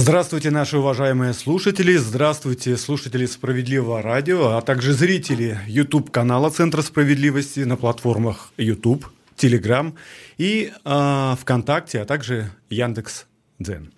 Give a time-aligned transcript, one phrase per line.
[0.00, 7.76] Здравствуйте, наши уважаемые слушатели, здравствуйте, слушатели Справедливого радио, а также зрители YouTube-канала Центра справедливости на
[7.76, 9.92] платформах YouTube, Telegram
[10.36, 13.26] и э, ВКонтакте, а также Яндекс
[13.58, 13.92] Дзен.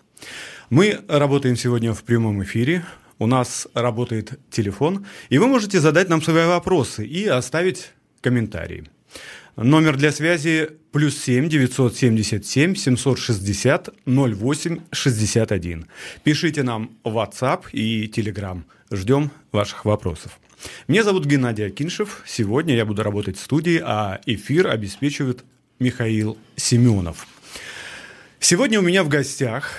[0.71, 2.83] Мы работаем сегодня в прямом эфире,
[3.19, 8.87] у нас работает телефон, и вы можете задать нам свои вопросы и оставить комментарии.
[9.55, 15.87] Номер для связи плюс 7 977 760 08 61.
[16.25, 18.63] Пишите нам WhatsApp и Telegram.
[18.91, 20.39] Ждем ваших вопросов.
[20.89, 22.23] Меня зовут Геннадий Акиншев.
[22.27, 25.45] Сегодня я буду работать в студии, а эфир обеспечивает
[25.79, 27.27] Михаил Семенов.
[28.39, 29.75] Сегодня у меня в гостях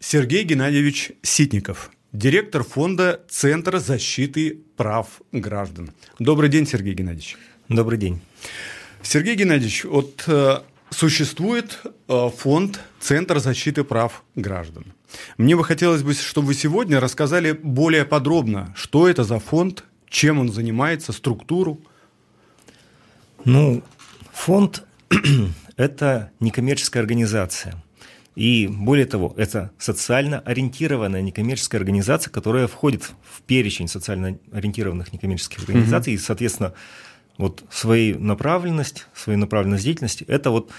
[0.00, 5.92] Сергей Геннадьевич Ситников, директор фонда Центра защиты прав граждан.
[6.18, 7.36] Добрый день, Сергей Геннадьевич.
[7.68, 8.20] Добрый день.
[9.02, 14.84] Сергей Геннадьевич, вот э, существует э, фонд Центр защиты прав граждан.
[15.36, 20.38] Мне бы хотелось бы, чтобы вы сегодня рассказали более подробно, что это за фонд, чем
[20.38, 21.80] он занимается, структуру.
[23.44, 23.82] Ну,
[24.32, 24.84] фонд–
[25.76, 27.82] это некоммерческая организация.
[28.34, 35.58] И более того, это социально ориентированная некоммерческая организация, которая входит в перечень социально ориентированных некоммерческих
[35.60, 36.16] организаций, mm-hmm.
[36.16, 36.72] и, соответственно,
[37.42, 40.70] вот своей направленность, свою направленность деятельности– это вот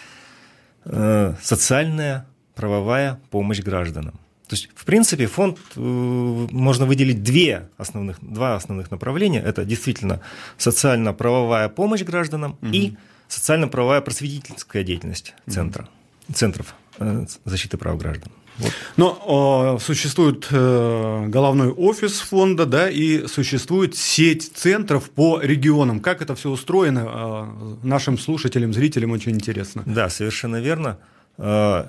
[0.85, 2.25] э, социальная
[2.55, 4.13] правовая помощь гражданам.
[4.47, 9.41] То есть, в принципе, фонд э, можно выделить две основных, два основных направления.
[9.41, 10.19] Это действительно
[10.57, 12.71] социально-правовая помощь гражданам угу.
[12.71, 12.93] и
[13.27, 15.89] социально-правовая просветительская деятельность центра,
[16.27, 16.33] угу.
[16.33, 18.31] центров э, защиты прав граждан.
[18.57, 18.71] Вот.
[18.97, 25.99] Но э, существует э, головной офис фонда, да, и существует сеть центров по регионам.
[25.99, 27.05] Как это все устроено?
[27.05, 29.83] Э, нашим слушателям, зрителям очень интересно.
[29.85, 30.99] Да, совершенно верно.
[31.37, 31.85] Э,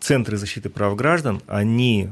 [0.00, 2.10] центры защиты прав граждан, они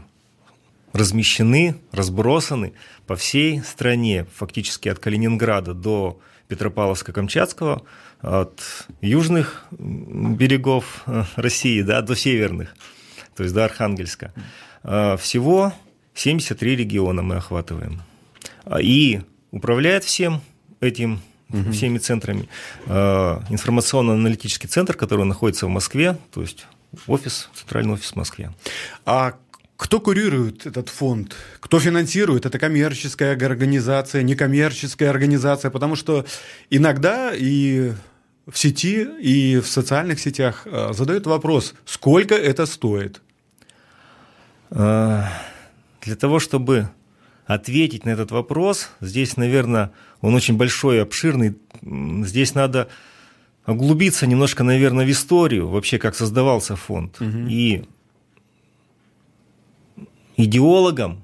[0.93, 2.73] размещены, разбросаны
[3.07, 7.83] по всей стране, фактически от Калининграда до Петропавловска-Камчатского,
[8.21, 8.63] от
[9.01, 12.75] южных берегов э, России да, до северных
[13.37, 14.33] то есть до Архангельска.
[14.83, 15.72] А, всего
[16.15, 18.03] 73 региона мы охватываем.
[18.65, 20.41] А, и управляет всем
[20.81, 21.73] этим угу.
[21.73, 22.49] всеми центрами
[22.87, 26.67] а, информационно-аналитический центр, который находится в Москве, то есть
[27.06, 28.53] офис, центральный офис в Москве.
[29.05, 29.34] А
[29.77, 31.34] кто курирует этот фонд?
[31.61, 32.47] Кто финансирует?
[32.47, 35.71] Это коммерческая организация, некоммерческая организация?
[35.71, 36.25] Потому что
[36.71, 37.93] иногда и
[38.47, 43.22] в сети, и в социальных сетях задают вопрос, сколько это стоит?
[44.71, 45.25] Э,
[46.03, 46.91] для того, чтобы
[47.47, 52.88] ответить на этот вопрос, здесь, наверное, он очень большой и обширный, здесь надо
[53.66, 57.21] углубиться немножко, наверное, в историю, вообще, как создавался фонд.
[57.21, 57.47] Угу.
[57.49, 57.84] И
[60.37, 61.22] идеологом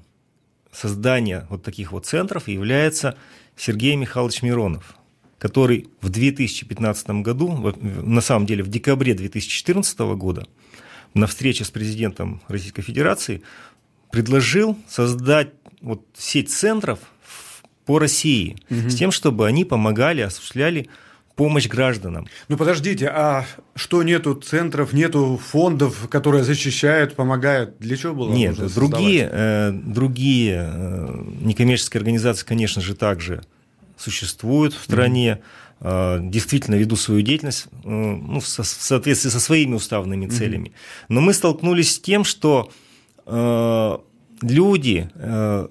[0.71, 3.17] создания вот таких вот центров является
[3.55, 4.95] Сергей Михайлович Миронов,
[5.41, 10.45] который в 2015 году, на самом деле в декабре 2014 года,
[11.15, 13.41] на встрече с президентом Российской Федерации
[14.11, 15.49] предложил создать
[15.81, 16.99] вот сеть центров
[17.87, 18.87] по России угу.
[18.87, 20.89] с тем, чтобы они помогали, осуществляли
[21.35, 22.27] помощь гражданам.
[22.47, 27.79] Ну подождите, а что нету центров, нету фондов, которые защищают, помогают?
[27.79, 28.31] Для чего было?
[28.31, 33.41] Нет, другие, э, другие э, некоммерческие организации, конечно же, также
[34.01, 35.39] существуют в стране.
[35.39, 40.67] Mm-hmm действительно веду свою деятельность э, ну, в соответствии со своими уставными целями.
[40.67, 41.05] Mm-hmm.
[41.09, 42.71] Но мы столкнулись с тем, что
[43.25, 43.97] э,
[44.43, 45.67] люди э,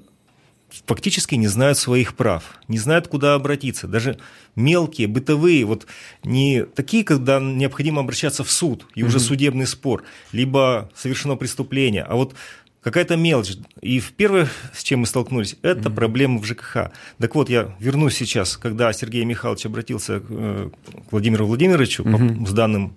[0.87, 3.87] фактически не знают своих прав, не знают, куда обратиться.
[3.87, 4.19] Даже
[4.57, 5.87] мелкие, бытовые, вот
[6.25, 9.07] не такие, когда необходимо обращаться в суд, и mm-hmm.
[9.07, 10.03] уже судебный спор,
[10.33, 12.35] либо совершено преступление, а вот
[12.83, 13.57] какая-то мелочь.
[13.81, 15.95] И первое, с чем мы столкнулись, это mm-hmm.
[15.95, 16.91] проблемы в ЖКХ.
[17.19, 20.71] Так вот, я вернусь сейчас, когда Сергей Михайлович обратился к э,
[21.11, 22.47] Владимиру Владимировичу mm-hmm.
[22.47, 22.97] с, данным,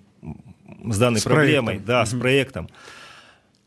[0.84, 1.86] с данной с проблемой, проектом.
[1.86, 2.06] да, mm-hmm.
[2.06, 2.68] с проектом.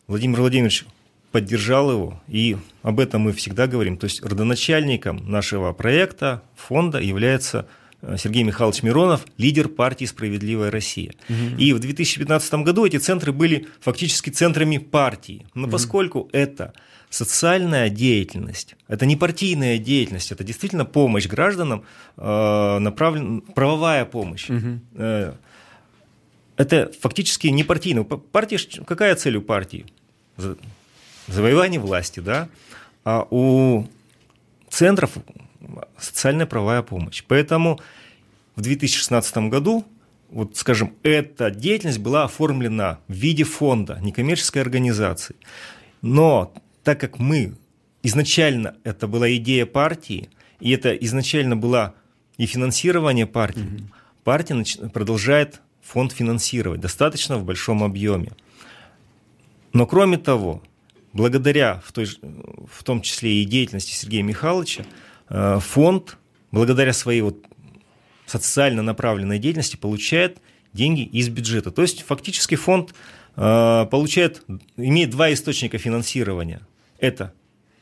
[0.07, 0.85] Владимир Владимирович
[1.31, 3.97] поддержал его, и об этом мы всегда говорим.
[3.97, 7.67] То есть родоначальником нашего проекта, фонда является
[8.17, 11.13] Сергей Михайлович Миронов, лидер партии «Справедливая Россия».
[11.29, 11.57] Угу.
[11.57, 15.47] И в 2015 году эти центры были фактически центрами партии.
[15.55, 15.71] Но угу.
[15.71, 16.73] поскольку это
[17.09, 21.85] социальная деятельность, это не партийная деятельность, это действительно помощь гражданам,
[22.17, 24.49] э, направлен, правовая помощь.
[24.49, 24.79] Угу.
[24.95, 25.33] Э,
[26.57, 28.03] это фактически не партийная.
[28.03, 29.85] Партия, какая цель у партии?
[31.27, 32.47] Завоевание власти, да?
[33.03, 33.87] А у
[34.69, 35.17] центров
[35.97, 37.23] социальная правовая помощь.
[37.27, 37.79] Поэтому
[38.55, 39.85] в 2016 году
[40.29, 45.35] вот скажем, эта деятельность была оформлена в виде фонда, некоммерческой организации.
[46.01, 46.53] Но
[46.83, 47.55] так как мы
[48.03, 50.29] изначально это была идея партии,
[50.59, 51.93] и это изначально была
[52.37, 53.83] и финансирование партии, угу.
[54.23, 58.31] партия продолжает фонд финансировать достаточно в большом объеме.
[59.73, 60.61] Но кроме того,
[61.13, 62.07] благодаря в, той,
[62.71, 64.85] в том числе и деятельности Сергея Михайловича,
[65.29, 66.17] фонд,
[66.51, 67.45] благодаря своей вот
[68.25, 70.39] социально направленной деятельности, получает
[70.73, 71.71] деньги из бюджета.
[71.71, 72.93] То есть фактически фонд
[73.35, 74.43] э, получает,
[74.75, 76.61] имеет два источника финансирования.
[76.99, 77.33] Это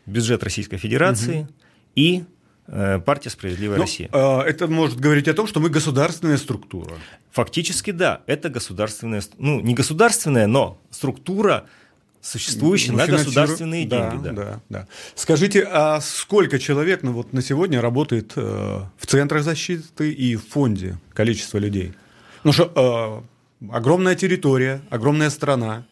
[0.05, 1.49] бюджет Российской Федерации угу.
[1.95, 2.23] и
[2.67, 4.07] э, партия «Справедливая ну, Россия».
[4.07, 6.95] Это может говорить о том, что мы государственная структура.
[7.31, 11.65] Фактически, да, это государственная, ну, не государственная, но структура,
[12.25, 14.23] существующая ну, на государственные да, деньги.
[14.23, 14.33] Да.
[14.33, 14.87] Да, да.
[15.13, 20.47] Скажите, а сколько человек ну, вот на сегодня работает э, в центрах защиты и в
[20.47, 21.93] фонде, количество людей?
[22.43, 23.23] Ну что,
[23.61, 25.85] э, огромная территория, огромная страна,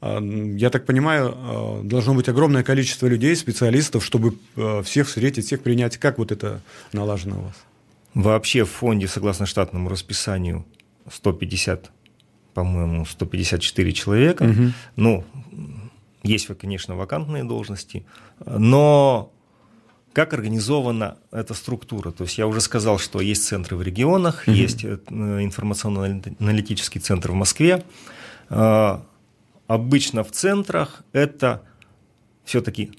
[0.00, 5.46] а, я так понимаю, а, должно быть огромное количество людей, специалистов, чтобы а, всех встретить,
[5.46, 5.96] всех принять.
[5.96, 6.60] Как вот это
[6.92, 7.54] налажено у вас?
[8.14, 10.64] Вообще в фонде, согласно штатному расписанию,
[11.12, 11.90] 150,
[12.62, 14.42] по-моему, 154 человека.
[14.42, 14.72] Угу.
[14.96, 15.24] Ну,
[16.22, 18.04] есть, конечно, вакантные должности,
[18.44, 19.32] но
[20.12, 22.10] как организована эта структура?
[22.10, 24.56] То есть я уже сказал, что есть центры в регионах, угу.
[24.56, 27.84] есть э, информационно-аналитический центр в Москве
[29.68, 31.62] обычно в центрах это
[32.44, 32.90] все-таки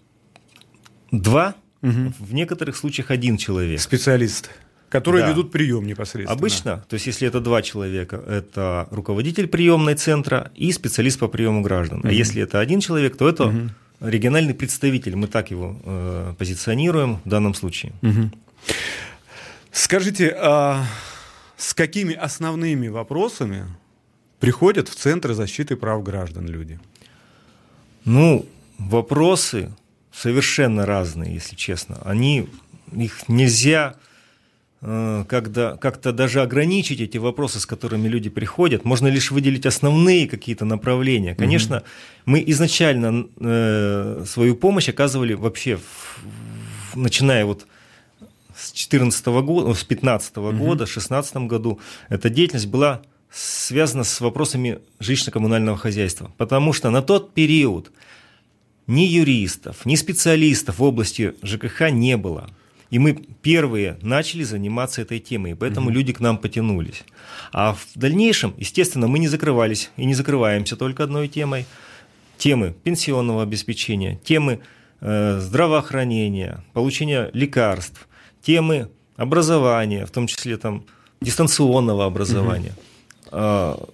[1.11, 2.13] два, угу.
[2.19, 3.81] в некоторых случаях один человек.
[3.81, 4.51] Специалист.
[4.89, 5.29] Которые да.
[5.29, 6.37] ведут прием непосредственно.
[6.37, 11.61] Обычно, то есть если это два человека, это руководитель приемной центра и специалист по приему
[11.61, 11.99] граждан.
[11.99, 12.07] Угу.
[12.07, 13.69] А если это один человек, то это угу.
[14.01, 15.15] региональный представитель.
[15.15, 17.93] Мы так его э, позиционируем в данном случае.
[18.01, 18.31] Угу.
[19.71, 20.83] Скажите, а
[21.55, 23.65] с какими основными вопросами
[24.39, 26.79] приходят в центры защиты прав граждан люди?
[28.05, 28.47] Ну,
[28.79, 29.71] вопросы
[30.11, 32.01] совершенно разные, если честно.
[32.03, 32.47] Они,
[32.91, 33.95] их нельзя
[34.81, 38.85] когда, как-то даже ограничить эти вопросы, с которыми люди приходят.
[38.85, 41.35] Можно лишь выделить основные какие-то направления.
[41.35, 41.85] Конечно, угу.
[42.25, 47.67] мы изначально э, свою помощь оказывали вообще, в, в, начиная вот
[48.55, 50.51] с 2014 года, с 2015 угу.
[50.51, 56.31] года, в 2016 году, эта деятельность была связано с вопросами жилищно-коммунального хозяйства.
[56.37, 57.91] Потому что на тот период
[58.87, 62.49] ни юристов, ни специалистов в области ЖКХ не было.
[62.89, 65.95] И мы первые начали заниматься этой темой, поэтому угу.
[65.95, 67.03] люди к нам потянулись.
[67.51, 71.65] А в дальнейшем, естественно, мы не закрывались и не закрываемся только одной темой.
[72.37, 74.61] Темы пенсионного обеспечения, темы
[75.01, 78.07] э, здравоохранения, получения лекарств,
[78.41, 80.85] темы образования, в том числе там,
[81.21, 82.73] дистанционного образования.
[83.25, 83.31] Угу.
[83.31, 83.89] А,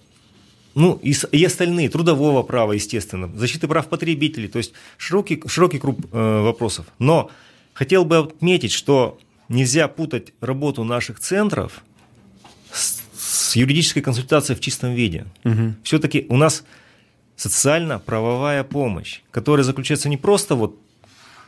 [0.76, 5.98] ну, и, и остальные, трудового права, естественно, защиты прав потребителей, то есть широкий, широкий круг
[6.12, 6.86] э, вопросов.
[6.98, 7.30] Но
[7.76, 9.18] хотел бы отметить, что
[9.50, 11.84] нельзя путать работу наших центров
[12.72, 15.26] с, с юридической консультацией в чистом виде.
[15.44, 15.74] Угу.
[15.82, 16.64] Все-таки у нас
[17.36, 20.80] социально-правовая помощь, которая заключается не просто вот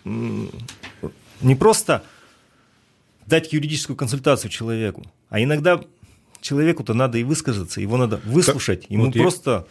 [0.04, 2.04] не просто
[3.26, 5.80] дать юридическую консультацию человеку, а иногда
[6.42, 8.84] человеку-то надо и высказаться, его надо выслушать.
[8.90, 9.66] Ему вот просто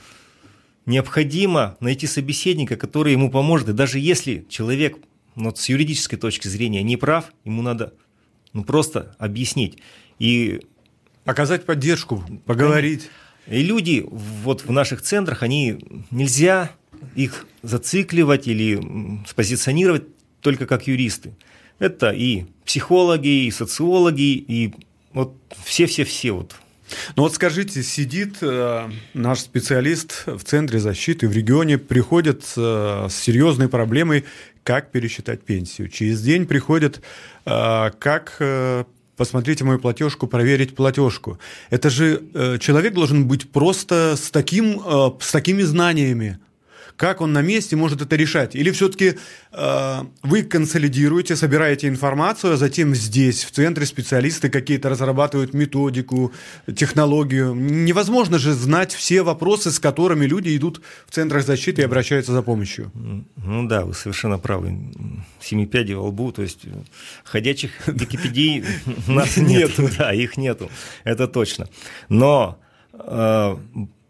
[0.86, 0.94] я...
[0.94, 3.70] необходимо найти собеседника, который ему поможет.
[3.70, 4.98] И даже если человек
[5.38, 7.94] ну, с юридической точки зрения не прав, ему надо
[8.54, 9.78] ну, просто объяснить.
[10.20, 10.62] И...
[11.26, 13.10] Оказать поддержку, поговорить.
[13.48, 15.78] И люди вот в наших центрах, они
[16.10, 16.72] нельзя
[17.16, 18.80] их зацикливать или
[19.28, 20.04] спозиционировать
[20.42, 21.34] только как юристы.
[21.80, 24.74] Это и психологи, и социологи, и
[25.14, 26.56] вот все-все-все вот.
[27.16, 33.14] Ну вот скажите, сидит э, наш специалист в центре защиты в регионе, приходит э, с
[33.14, 34.24] серьезной проблемой,
[34.68, 35.88] как пересчитать пенсию.
[35.88, 37.02] Через день приходит,
[37.46, 38.84] э, как э,
[39.16, 41.40] посмотрите мою платежку, проверить платежку.
[41.70, 46.38] Это же э, человек должен быть просто с, таким, э, с такими знаниями,
[46.98, 48.56] как он на месте может это решать?
[48.56, 49.18] Или все-таки
[49.52, 56.34] э, вы консолидируете, собираете информацию, а затем здесь, в центре специалисты какие-то разрабатывают методику,
[56.76, 57.54] технологию.
[57.54, 62.42] Невозможно же знать все вопросы, с которыми люди идут в центрах защиты и обращаются за
[62.42, 62.92] помощью.
[62.94, 64.76] Ну да, вы совершенно правы.
[65.40, 66.62] Семи пядей во лбу, то есть
[67.24, 68.64] ходячих Википедий
[69.08, 69.72] у нас нет.
[69.98, 70.70] Да, их нету,
[71.06, 71.68] это точно.
[72.10, 72.60] Но
[72.94, 73.56] э,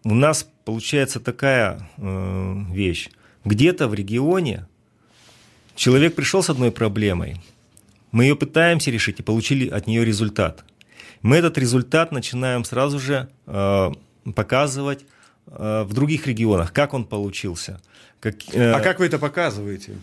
[0.07, 3.09] у нас получается такая э, вещь.
[3.43, 4.65] Где-то в регионе
[5.75, 7.41] человек пришел с одной проблемой,
[8.13, 10.63] мы ее пытаемся решить и получили от нее результат.
[11.21, 13.91] Мы этот результат начинаем сразу же э,
[14.33, 15.05] показывать
[15.47, 17.81] э, в других регионах, как он получился.
[18.21, 19.97] Как, э, а как вы это показываете?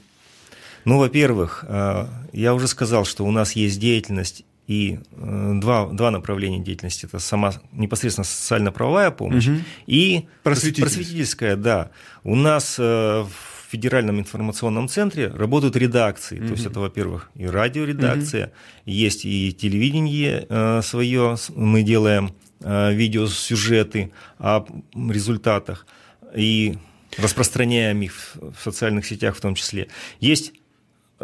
[0.85, 6.11] Ну, во-первых, э, я уже сказал, что у нас есть деятельность и э, два, два
[6.11, 7.07] направления деятельности.
[7.07, 9.59] Это сама непосредственно социально-правовая помощь угу.
[9.87, 11.57] и просветительская.
[11.57, 11.91] Да.
[12.23, 13.29] У нас в
[13.75, 16.39] федеральном информационном центре работают редакции.
[16.39, 16.47] Mm-hmm.
[16.47, 18.93] То есть это, во-первых, и радиоредакция, mm-hmm.
[18.93, 25.87] есть и телевидение э, свое, мы делаем э, видеосюжеты о результатах
[26.37, 26.79] и
[27.19, 29.89] распространяем их в социальных сетях в том числе.
[30.21, 30.64] Есть э,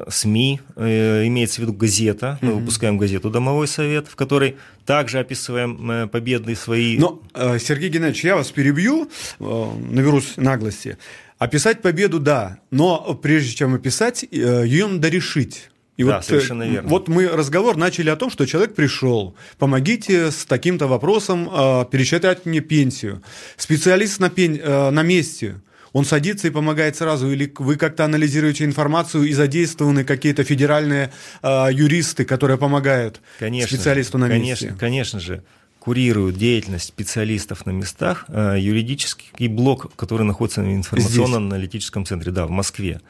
[0.08, 5.90] СМИ, э, имеется в виду газета, мы выпускаем газету «Домовой совет», в которой также описываем
[5.90, 6.98] э, победы свои.
[6.98, 10.98] Но, Сергей Геннадьевич, я вас перебью, наберусь наглости.
[11.40, 15.70] Описать победу, да, но прежде чем описать, э, ее надо решить.
[15.96, 16.86] И да, вот, э, совершенно верно.
[16.88, 22.44] Вот мы разговор начали о том, что человек пришел, помогите с таким-то вопросом э, пересчитать
[22.44, 23.22] мне пенсию.
[23.56, 24.60] Специалист на, пен...
[24.62, 30.04] э, на месте, он садится и помогает сразу, или вы как-то анализируете информацию и задействованы
[30.04, 34.78] какие-то федеральные э, юристы, которые помогают конечно, специалисту на конечно, месте?
[34.78, 35.42] Конечно же
[35.80, 42.50] курирует деятельность специалистов на местах э, юридический блок, который находится в информационно-аналитическом центре, да, в
[42.50, 43.00] Москве.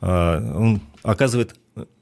[0.00, 1.56] Э, он оказывает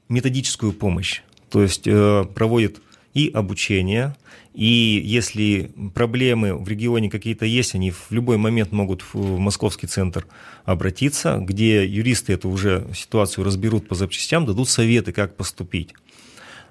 [0.09, 2.81] методическую помощь, то есть э, проводит
[3.13, 4.15] и обучение,
[4.53, 10.27] и если проблемы в регионе какие-то есть, они в любой момент могут в московский центр
[10.65, 15.93] обратиться, где юристы эту уже ситуацию разберут по запчастям, дадут советы, как поступить.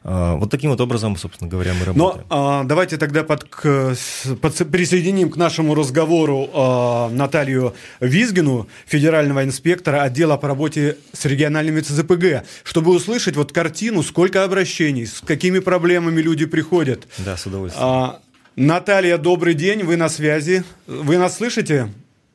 [0.03, 2.25] А, вот таким вот образом, собственно говоря, мы работаем.
[2.29, 3.95] Но а, давайте тогда под, к,
[4.41, 11.81] под, присоединим к нашему разговору а, Наталью Визгину, федерального инспектора отдела по работе с региональными
[11.81, 17.07] ЦЗПГ, чтобы услышать вот картину, сколько обращений, с какими проблемами люди приходят.
[17.19, 17.87] Да, с удовольствием.
[17.87, 18.21] А,
[18.57, 20.65] Наталья, добрый день, вы на связи.
[20.87, 21.89] Вы нас слышите?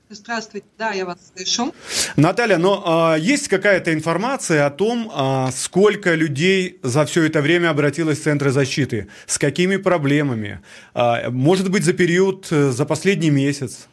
[0.10, 1.74] Здравствуйте, да, я вас слышу.
[2.16, 7.72] Наталья, но а, есть какая-то информация о том, а, сколько людей за все это время
[7.72, 10.62] обратилось в центры защиты, с какими проблемами?
[10.94, 13.88] А, может быть, за период, э, за последний месяц?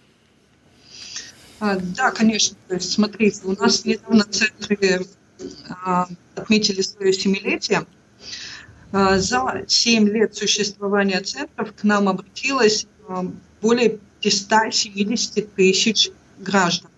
[1.61, 2.59] А, да, конечно.
[2.69, 5.07] То есть, смотрите, у нас недавно центры
[5.71, 7.87] а, отметили свое семилетие.
[8.93, 13.25] А, за 7 лет существования центров к нам обратилось а,
[13.63, 16.91] более 570 тысяч граждан.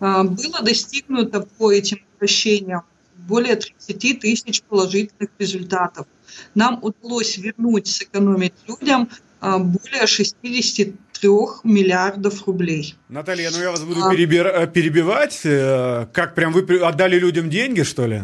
[0.00, 2.82] А, было достигнуто по этим обращениям
[3.16, 6.06] более 30 тысяч положительных результатов.
[6.54, 9.08] Нам удалось вернуть, сэкономить людям
[9.40, 11.28] а, более 63
[11.64, 12.96] миллиардов рублей.
[13.08, 14.10] Наталья, ну я вас буду а...
[14.10, 15.40] перебивать.
[15.44, 18.22] Э, как прям вы отдали людям деньги, что ли?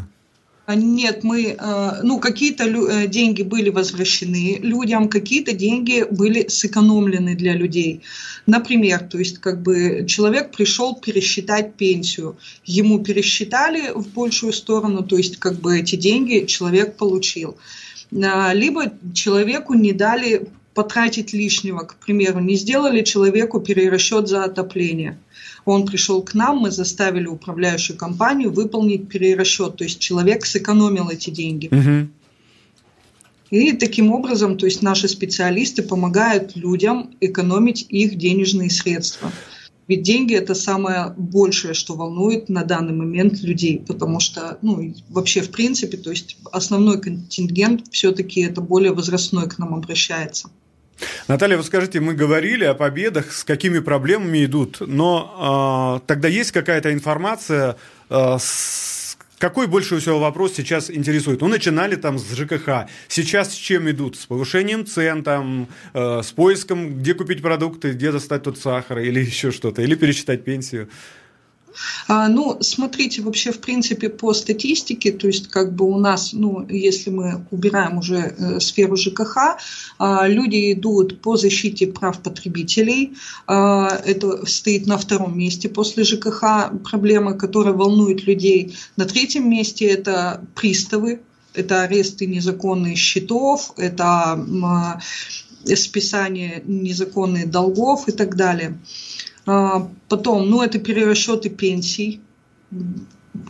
[0.68, 7.34] А, нет, мы, э, ну, какие-то э, деньги были возвращены людям, какие-то деньги были сэкономлены
[7.34, 8.02] для людей.
[8.44, 15.16] Например, то есть как бы человек пришел пересчитать пенсию, ему пересчитали в большую сторону, то
[15.16, 17.56] есть как бы эти деньги человек получил.
[18.22, 25.18] А, либо человеку не дали потратить лишнего, к примеру, не сделали человеку перерасчет за отопление.
[25.70, 31.28] Он пришел к нам, мы заставили управляющую компанию выполнить перерасчет, то есть человек сэкономил эти
[31.28, 31.66] деньги.
[31.66, 32.08] Угу.
[33.50, 39.30] И таким образом, то есть наши специалисты помогают людям экономить их денежные средства.
[39.88, 45.42] Ведь деньги это самое большее, что волнует на данный момент людей, потому что, ну, вообще
[45.42, 50.48] в принципе, то есть основной контингент все-таки это более возрастной к нам обращается.
[51.28, 56.52] Наталья, вы скажите, мы говорили о победах, с какими проблемами идут, но э, тогда есть
[56.52, 57.76] какая-то информация,
[58.10, 61.40] э, с какой больше всего вопрос сейчас интересует?
[61.40, 62.88] Ну, начинали там с ЖКХ.
[63.06, 64.16] Сейчас с чем идут?
[64.16, 69.20] С повышением цен, там, э, с поиском, где купить продукты, где достать тот сахар или
[69.24, 70.88] еще что-то, или пересчитать пенсию?
[72.06, 76.66] А, ну, смотрите, вообще, в принципе, по статистике, то есть, как бы у нас, ну,
[76.68, 79.36] если мы убираем уже э, сферу ЖКХ,
[79.98, 83.14] э, люди идут по защите прав потребителей.
[83.46, 88.74] Э, это стоит на втором месте после ЖКХ проблемы, которые волнуют людей.
[88.96, 91.20] На третьем месте это приставы,
[91.54, 95.00] это аресты незаконных счетов, это
[95.74, 98.78] списание незаконных долгов и так далее.
[99.48, 102.20] А, потом, ну, это перерасчеты пенсий,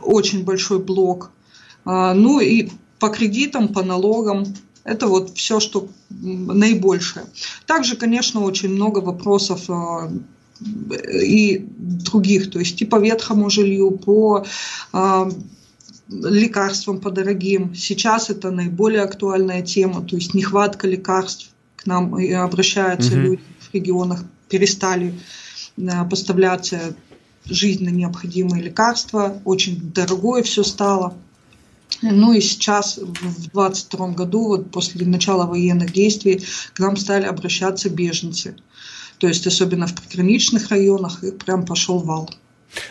[0.01, 1.33] очень большой блок.
[1.85, 4.45] А, ну и по кредитам, по налогам,
[4.85, 7.27] это вот все, что наибольшее.
[7.67, 10.09] Также, конечно, очень много вопросов а,
[10.61, 14.45] и других, то есть и по ветхому жилью, по
[16.09, 17.75] лекарствам по дорогим.
[17.75, 21.51] Сейчас это наиболее актуальная тема, то есть нехватка лекарств.
[21.77, 23.21] К нам обращаются угу.
[23.21, 25.15] люди в регионах, перестали
[26.11, 26.95] поставляться
[27.45, 31.15] жизненно необходимые лекарства, очень дорогое все стало.
[32.03, 37.91] Ну и сейчас, в 2022 году, вот после начала военных действий, к нам стали обращаться
[37.91, 38.57] беженцы.
[39.19, 42.31] То есть, особенно в приграничных районах, их прям пошел вал.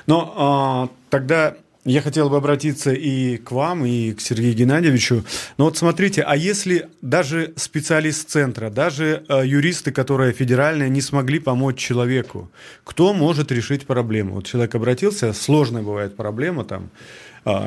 [0.08, 1.56] Но а, тогда
[1.88, 5.24] я хотел бы обратиться и к вам, и к Сергею Геннадьевичу.
[5.58, 11.40] Но вот смотрите, а если даже специалист центра, даже э, юристы, которые федеральные, не смогли
[11.40, 12.52] помочь человеку,
[12.84, 14.36] кто может решить проблему?
[14.36, 16.90] Вот человек обратился, сложная бывает проблема там,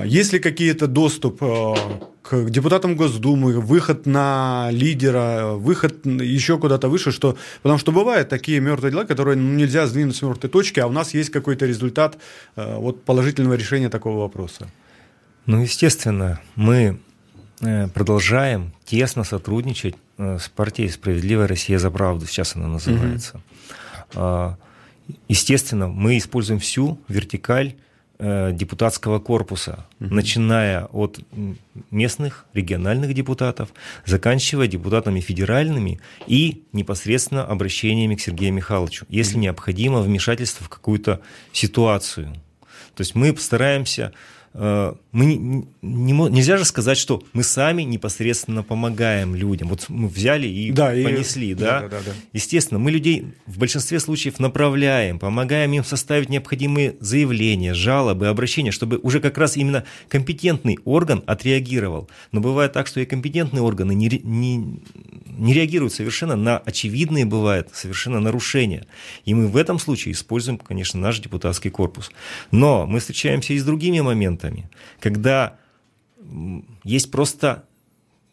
[0.04, 1.74] есть ли какие-то доступ а,
[2.22, 8.60] к депутатам Госдумы, выход на лидера, выход еще куда-то выше, что, потому что бывают такие
[8.60, 12.18] мертвые дела, которые ну, нельзя сдвинуть с мертвой точки, а у нас есть какой-то результат
[12.56, 14.68] а, вот, положительного решения такого вопроса.
[15.46, 17.00] Ну, естественно, мы
[17.62, 23.40] э, продолжаем тесно сотрудничать э, с партией «Справедливая Россия за правду», сейчас она называется.
[24.14, 24.56] Угу.
[25.28, 27.89] Естественно, мы используем всю вертикаль Э,
[28.52, 30.14] депутатского корпуса, угу.
[30.14, 31.20] начиная от
[31.90, 33.70] местных, региональных депутатов,
[34.04, 39.42] заканчивая депутатами федеральными и непосредственно обращениями к Сергею Михайловичу, если угу.
[39.42, 41.20] необходимо вмешательство в какую-то
[41.52, 42.34] ситуацию.
[42.94, 44.14] То есть мы стараемся Э,
[44.52, 45.36] мы не,
[45.80, 49.68] не, нельзя же сказать, что мы сами непосредственно помогаем людям.
[49.68, 51.82] Вот мы взяли и да, понесли, и, да?
[51.82, 52.12] Да, да, да?
[52.32, 58.98] Естественно, мы людей в большинстве случаев направляем, помогаем им составить необходимые заявления, жалобы, обращения, чтобы
[58.98, 62.10] уже как раз именно компетентный орган отреагировал.
[62.32, 64.80] Но бывает так, что и компетентные органы не, не,
[65.26, 68.84] не реагируют совершенно на очевидные, бывают совершенно нарушения.
[69.24, 72.10] И мы в этом случае используем, конечно, наш депутатский корпус.
[72.50, 74.68] Но мы встречаемся и с другими моментами моментами,
[75.00, 75.56] когда
[76.84, 77.64] есть просто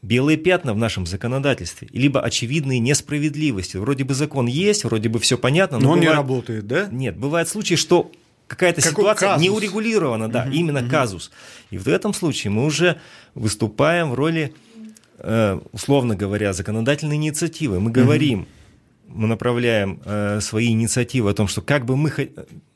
[0.01, 3.77] белые пятна в нашем законодательстве, либо очевидные несправедливости.
[3.77, 6.11] Вроде бы закон есть, вроде бы все понятно, но, но он бывает...
[6.11, 6.87] не работает, да?
[6.91, 8.11] Нет, бывают случаи, что
[8.47, 9.41] какая-то Какой ситуация казус?
[9.41, 10.89] не урегулирована, да, угу, именно угу.
[10.89, 11.31] казус.
[11.71, 12.99] И в этом случае мы уже
[13.35, 14.53] выступаем в роли,
[15.19, 17.79] э, условно говоря, законодательной инициативы.
[17.79, 18.47] Мы говорим, угу.
[19.07, 22.11] Мы направляем э, свои инициативы о том, что как бы мы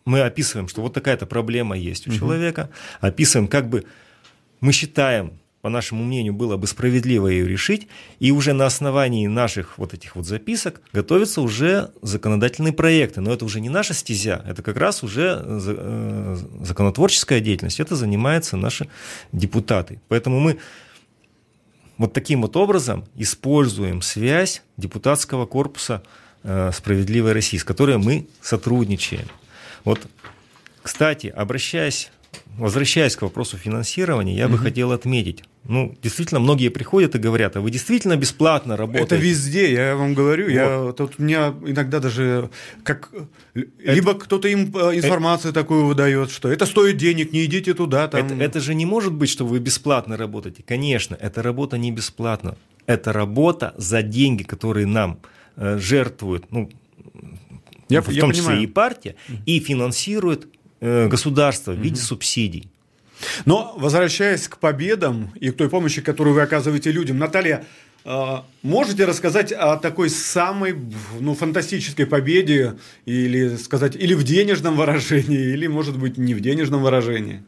[0.06, 2.20] мы описываем, что вот такая-то проблема есть у угу.
[2.20, 3.86] человека, описываем, как бы
[4.60, 7.88] мы считаем, по нашему мнению, было бы справедливо ее решить,
[8.20, 13.22] и уже на основании наших вот этих вот записок готовятся уже законодательные проекты.
[13.22, 18.58] Но это уже не наша стезя, это как раз уже э, законотворческая деятельность, это занимаются
[18.58, 18.88] наши
[19.32, 20.02] депутаты.
[20.08, 20.58] Поэтому мы
[22.00, 26.02] вот таким вот образом используем связь депутатского корпуса
[26.44, 29.28] э, «Справедливой России», с которой мы сотрудничаем.
[29.84, 30.00] Вот,
[30.82, 32.12] кстати, обращаясь,
[32.58, 34.54] возвращаясь к вопросу финансирования, я угу.
[34.54, 39.16] бы хотел отметить, ну, действительно, многие приходят и говорят, а вы действительно бесплатно работаете?
[39.16, 40.46] Это везде, я вам говорю.
[40.46, 40.52] Вот.
[40.52, 42.50] Я, тут у меня иногда даже
[42.84, 43.12] как...
[43.54, 43.68] Это...
[43.94, 45.62] Либо кто-то им э, информацию это...
[45.62, 48.08] такую выдает, что это стоит денег, не идите туда.
[48.08, 48.26] Там...
[48.26, 50.64] Это, это же не может быть, что вы бесплатно работаете.
[50.68, 52.58] Конечно, эта работа не бесплатна.
[52.88, 55.20] Это работа за деньги, которые нам
[55.56, 56.70] э, жертвуют, ну,
[57.90, 60.48] я, в я том числе и партия, и финансирует
[60.80, 62.06] э, государство в виде угу.
[62.06, 62.70] субсидий.
[63.46, 67.66] Но возвращаясь к победам и к той помощи, которую вы оказываете людям, Наталья,
[68.06, 70.76] э, можете рассказать о такой самой
[71.20, 76.82] ну, фантастической победе или сказать или в денежном выражении, или, может быть, не в денежном
[76.82, 77.44] выражении?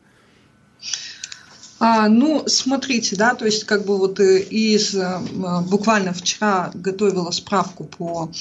[1.86, 5.20] А, ну, смотрите, да, то есть как бы вот э, из э,
[5.70, 8.32] буквально вчера готовила справку по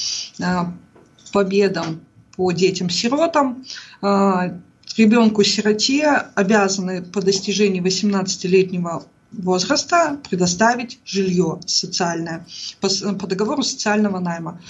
[1.32, 2.02] победам
[2.36, 3.64] по детям-сиротам.
[4.00, 4.60] А,
[4.96, 9.02] ребенку-сироте обязаны по достижении 18-летнего
[9.32, 12.46] возраста предоставить жилье социальное
[12.80, 14.60] по, по договору социального найма.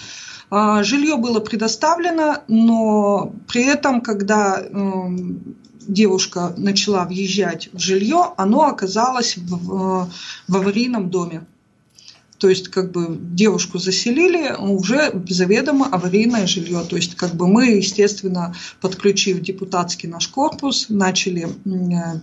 [0.48, 5.56] А, жилье было предоставлено, но при этом, когда эм,
[5.88, 10.08] девушка начала въезжать в жилье, оно оказалось в,
[10.48, 11.44] в аварийном доме.
[12.38, 16.82] То есть как бы девушку заселили, уже заведомо аварийное жилье.
[16.88, 22.18] То есть как бы мы, естественно, подключив депутатский наш корпус, начали э,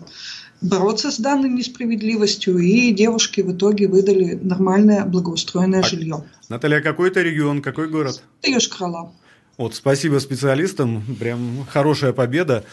[0.62, 6.26] бороться с данной несправедливостью, и девушки в итоге выдали нормальное благоустроенное а, жилье.
[6.50, 8.22] Наталья, какой это регион, какой город?
[8.44, 9.14] Йошкар-Ола.
[9.58, 12.64] Вот, спасибо специалистам, прям хорошая победа.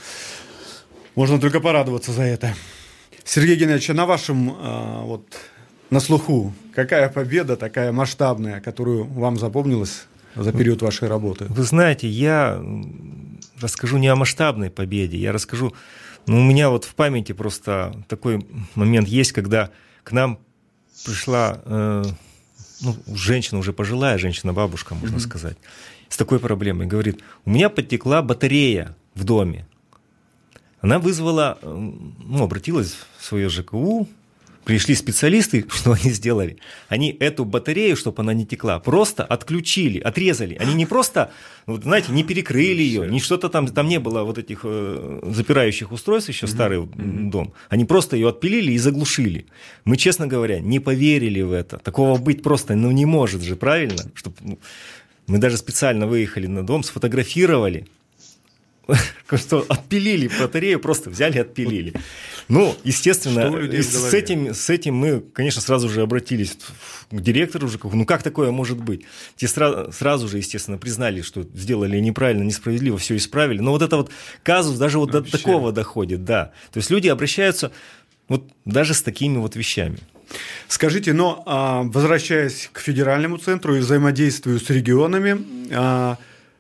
[1.16, 2.54] Можно только порадоваться за это.
[3.24, 5.26] Сергей Геннадьевич, а на вашем э, вот,
[5.90, 6.52] на слуху?
[6.74, 11.46] Какая победа такая масштабная, которую вам запомнилась за период вашей работы?
[11.48, 12.62] Вы знаете, я
[13.60, 15.72] расскажу не о масштабной победе, я расскажу
[16.26, 19.70] Ну, у меня вот в памяти просто такой момент есть, когда
[20.04, 20.38] к нам
[21.06, 22.04] пришла э,
[22.82, 25.20] ну, женщина, уже пожилая женщина, бабушка, можно mm-hmm.
[25.20, 25.56] сказать,
[26.10, 26.86] с такой проблемой.
[26.86, 29.66] Говорит, у меня подтекла батарея в доме.
[30.86, 31.90] Она вызвала, э,
[32.28, 34.06] ну, обратилась в свое ЖКУ,
[34.64, 36.56] Пришли специалисты, что они сделали?
[36.88, 40.56] Они эту батарею, чтобы она не текла, просто отключили, отрезали.
[40.56, 41.30] Они не просто,
[41.66, 45.92] вот, знаете, не перекрыли ее, не что-то там, там не было вот этих э, запирающих
[45.92, 47.52] устройств, еще старый дом.
[47.68, 49.46] Они просто ее отпилили и заглушили.
[49.84, 51.78] Мы, честно говоря, не поверили в это.
[51.78, 54.02] Такого быть просто, ну, не может же, правильно?
[54.14, 54.58] Чтоб, ну,
[55.28, 57.86] мы даже специально выехали на дом, сфотографировали,
[59.36, 61.94] что отпилили батарею, просто взяли и отпилили.
[62.48, 63.50] Ну, естественно,
[63.82, 66.56] с этим, с этим мы, конечно, сразу же обратились
[67.10, 69.04] к директору уже, ну как такое может быть?
[69.36, 73.58] Те сразу, сразу же, естественно, признали, что сделали неправильно, несправедливо, все исправили.
[73.58, 74.10] Но вот это вот
[74.42, 75.32] казус даже вот Вообще.
[75.32, 76.52] до такого доходит, да.
[76.72, 77.72] То есть люди обращаются
[78.28, 79.98] вот даже с такими вот вещами.
[80.68, 86.18] Скажите, но а, возвращаясь к федеральному центру и взаимодействию с регионами, а,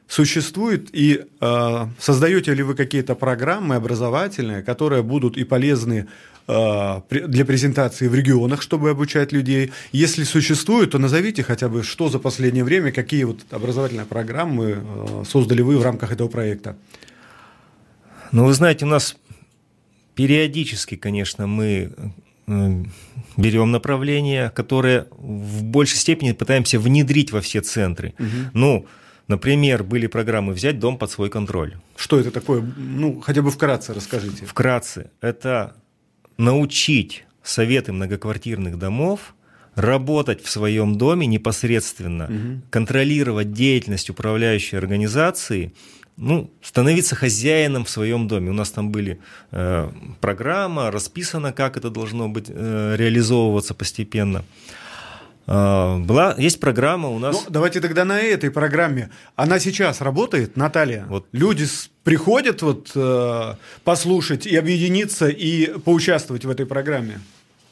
[0.08, 6.06] существует и э, создаете ли вы какие-то программы образовательные, которые будут и полезны
[6.46, 9.72] э, для презентации в регионах, чтобы обучать людей?
[9.92, 15.24] Если существует, то назовите хотя бы, что за последнее время, какие вот образовательные программы э,
[15.28, 16.76] создали вы в рамках этого проекта?
[18.30, 19.16] Ну, вы знаете, у нас
[20.14, 21.92] периодически, конечно, мы
[22.46, 22.82] э,
[23.36, 28.14] берем направления, которые в большей степени пытаемся внедрить во все центры.
[28.18, 28.50] Угу.
[28.54, 28.86] Ну,
[29.28, 31.74] Например, были программы «Взять дом под свой контроль».
[31.96, 32.62] Что это такое?
[32.76, 34.46] Ну, хотя бы вкратце расскажите.
[34.46, 35.10] Вкратце.
[35.20, 35.74] Это
[36.38, 39.34] научить советы многоквартирных домов
[39.74, 42.62] работать в своем доме непосредственно, угу.
[42.70, 45.74] контролировать деятельность управляющей организации,
[46.16, 48.50] ну, становиться хозяином в своем доме.
[48.50, 54.44] У нас там были э, программа, расписано, как это должно быть э, реализовываться постепенно.
[55.46, 57.36] А, была, есть программа у нас.
[57.36, 59.10] Ну, давайте тогда на этой программе.
[59.36, 61.06] Она сейчас работает, Наталья.
[61.08, 61.26] Вот.
[61.32, 61.66] Люди
[62.02, 63.54] приходят вот э,
[63.84, 67.20] послушать и объединиться и поучаствовать в этой программе.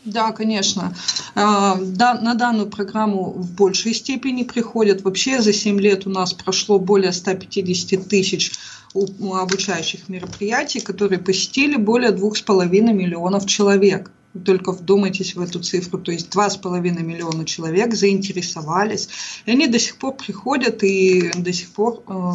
[0.05, 0.95] Да, конечно.
[1.35, 5.03] А, на данную программу в большей степени приходят.
[5.03, 8.53] Вообще за 7 лет у нас прошло более 150 тысяч
[8.95, 14.13] обучающих мероприятий, которые посетили более 2,5 миллионов человек
[14.45, 19.09] только вдумайтесь в эту цифру, то есть 2,5 миллиона человек заинтересовались,
[19.47, 22.33] и они до сих пор приходят и до сих пор э,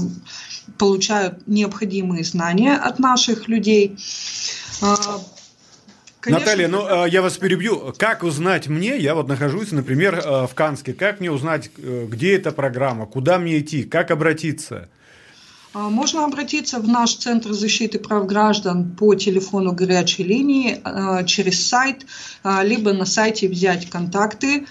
[0.78, 3.98] получают необходимые знания от наших людей.
[4.82, 4.96] Э,
[6.22, 7.94] Конечно, Наталья, ну э, я вас перебью.
[7.98, 8.98] Как узнать мне?
[8.98, 10.94] Я вот нахожусь, например, э, в Канске.
[10.94, 14.90] Как мне узнать, э, где эта программа, куда мне идти, как обратиться?
[15.74, 21.68] А, можно обратиться в наш Центр защиты прав граждан по телефону горячей линии а, через
[21.68, 22.06] сайт,
[22.44, 24.66] а, либо на сайте взять контакты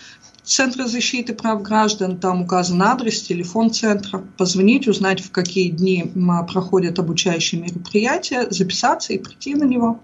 [0.48, 6.10] Центра защиты прав граждан, там указан адрес, телефон центра, позвонить, узнать, в какие дни
[6.50, 10.00] проходят обучающие мероприятия, записаться и прийти на него.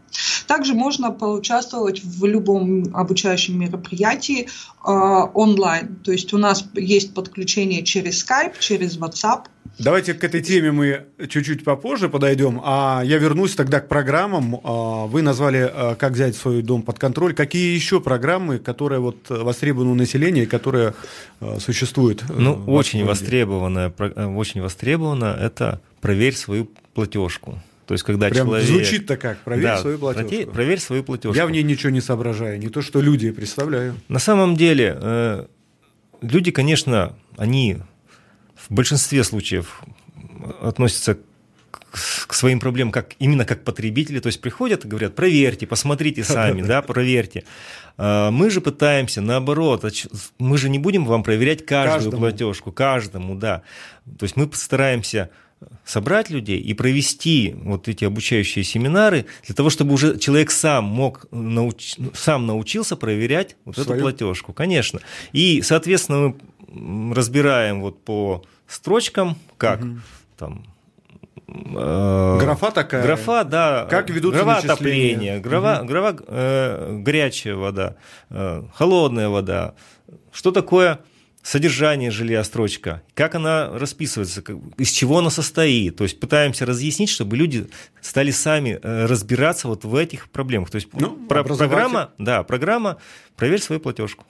[0.46, 4.48] Также можно поучаствовать в любом обучающем мероприятии
[4.85, 5.97] онлайн.
[6.05, 9.47] То есть у нас есть подключение через Skype, через WhatsApp.
[9.79, 14.61] Давайте к этой теме мы чуть-чуть попозже подойдем, а я вернусь тогда к программам.
[14.62, 17.35] А, вы назвали а, «Как взять свой дом под контроль».
[17.35, 20.94] Какие еще программы, которые вот востребованы у населения, которые
[21.40, 22.23] а, существуют?
[22.23, 27.61] Э, ну, очень востребованная, э, очень востребована– это «Проверь свою платежку».
[27.87, 28.68] То есть, когда Прям человек...
[28.68, 30.53] звучит-то как, проверь да, свою платежку.
[30.53, 31.37] Проверь свою платежку.
[31.37, 33.97] Я в ней ничего не соображаю, не то, что люди, представляю.
[34.09, 35.47] На самом деле, э,
[36.23, 37.79] люди, конечно, они
[38.57, 39.83] в большинстве случаев
[40.61, 41.18] относятся
[42.27, 46.62] к своим проблемам как, именно как потребители, то есть приходят и говорят, проверьте, посмотрите сами,
[46.62, 47.44] да, проверьте.
[47.97, 49.85] А, мы же пытаемся, наоборот,
[50.38, 53.62] мы же не будем вам проверять каждую платежку, каждому, да.
[54.18, 55.31] То есть мы постараемся
[55.85, 61.27] собрать людей и провести вот эти обучающие семинары для того, чтобы уже человек сам мог
[61.31, 61.96] науч...
[62.14, 63.90] сам научился проверять вот Свою?
[63.90, 65.00] эту платежку, конечно.
[65.33, 66.35] И, соответственно,
[66.68, 69.98] мы разбираем вот по строчкам, как угу.
[70.37, 70.66] там
[71.48, 73.03] э, Графа такая.
[73.03, 73.87] Графа, да.
[73.90, 75.88] Как ведут Графа отопления, графа, угу.
[75.88, 77.96] графа э, горячая вода,
[78.31, 79.74] э, холодная вода.
[80.33, 81.00] Что такое
[81.44, 84.42] содержание жилья строчка, как она расписывается,
[84.78, 85.96] из чего она состоит.
[85.96, 87.66] То есть пытаемся разъяснить, чтобы люди
[88.00, 90.70] стали сами э, разбираться вот в этих проблемах.
[90.70, 92.96] То есть ну, про, программа, да, программа
[93.37, 94.24] «Проверь свою платежку».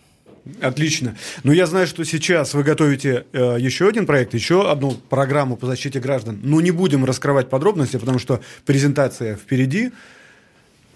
[0.60, 1.16] Отлично.
[1.44, 5.66] Но я знаю, что сейчас вы готовите э, еще один проект, еще одну программу по
[5.66, 6.40] защите граждан.
[6.42, 9.92] Но не будем раскрывать подробности, потому что презентация впереди.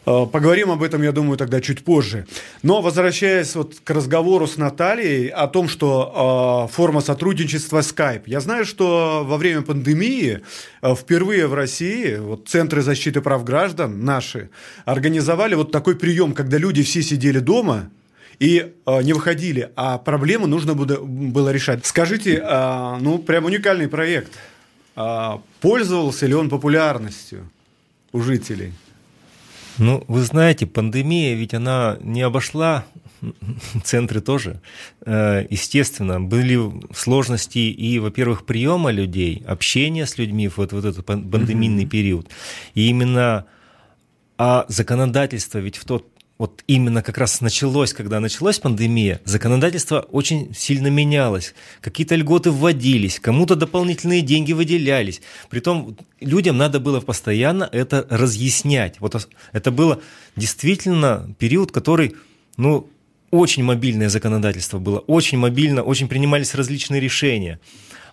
[0.09, 2.27] Э, поговорим об этом, я думаю, тогда чуть позже.
[2.62, 8.23] Но возвращаясь вот к разговору с Натальей о том, что э, форма сотрудничества Skype.
[8.27, 10.40] Я знаю, что во время пандемии
[10.81, 14.49] э, впервые в России вот, центры защиты прав граждан наши
[14.87, 17.90] организовали вот такой прием, когда люди все сидели дома,
[18.38, 21.85] и э, не выходили, а проблему нужно было, было решать.
[21.85, 24.33] Скажите, э, ну, прям уникальный проект.
[24.97, 27.51] Э, пользовался ли он популярностью
[28.12, 28.73] у жителей?
[29.79, 32.85] Ну, вы знаете, пандемия ведь она не обошла
[33.85, 34.61] центры тоже.
[35.07, 36.59] Э, естественно, были
[36.95, 41.88] сложности и, во-первых, приема людей, общения с людьми в вот, вот этот пандемийный mm-hmm.
[41.88, 42.29] период.
[42.75, 43.47] И именно
[44.38, 46.07] а законодательство ведь в тот
[46.38, 51.53] вот именно как раз началось, когда началась пандемия, законодательство очень сильно менялось.
[51.81, 55.20] Какие-то льготы вводились, кому-то дополнительные деньги выделялись.
[55.51, 59.01] Притом людям надо было постоянно это разъяснять.
[59.01, 60.01] Вот это было
[60.37, 62.14] действительно период, который,
[62.57, 62.88] ну,
[63.31, 67.59] очень мобильное законодательство было, очень мобильно, очень принимались различные решения.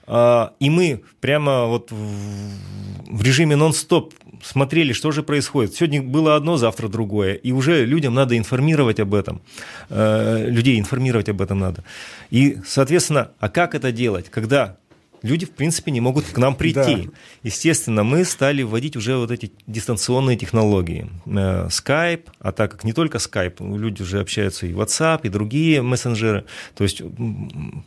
[0.08, 4.14] А, и мы прямо вот в режиме нон-стоп
[4.46, 5.74] смотрели, что же происходит.
[5.74, 7.34] Сегодня было одно, завтра другое.
[7.34, 9.42] И уже людям надо информировать об этом.
[9.90, 11.84] Э, людей информировать об этом надо.
[12.30, 14.78] И, соответственно, а как это делать, когда
[15.24, 16.96] люди, в принципе, не могут к нам прийти.
[17.06, 17.12] Да.
[17.44, 21.10] Естественно, мы стали вводить уже вот эти дистанционные технологии.
[21.26, 25.82] Э, Skype, а так как не только Skype, люди уже общаются и WhatsApp, и другие
[25.82, 26.46] мессенджеры.
[26.76, 27.02] То есть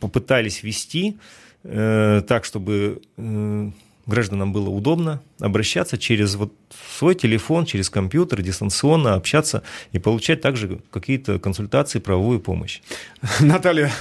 [0.01, 1.17] попытались ввести
[1.63, 3.71] Э, так, чтобы э,
[4.09, 6.51] гражданам было удобно обращаться через вот
[6.97, 12.81] свой телефон, через компьютер, дистанционно общаться и получать также какие-то консультации, правовую помощь.
[13.39, 13.91] Наталья,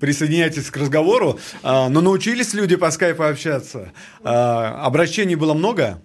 [0.00, 1.38] присоединяйтесь к разговору.
[1.62, 3.92] А, но научились люди по скайпу общаться?
[4.24, 6.02] А, обращений было много?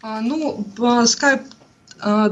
[0.00, 0.64] А, ну,
[1.06, 1.42] скайп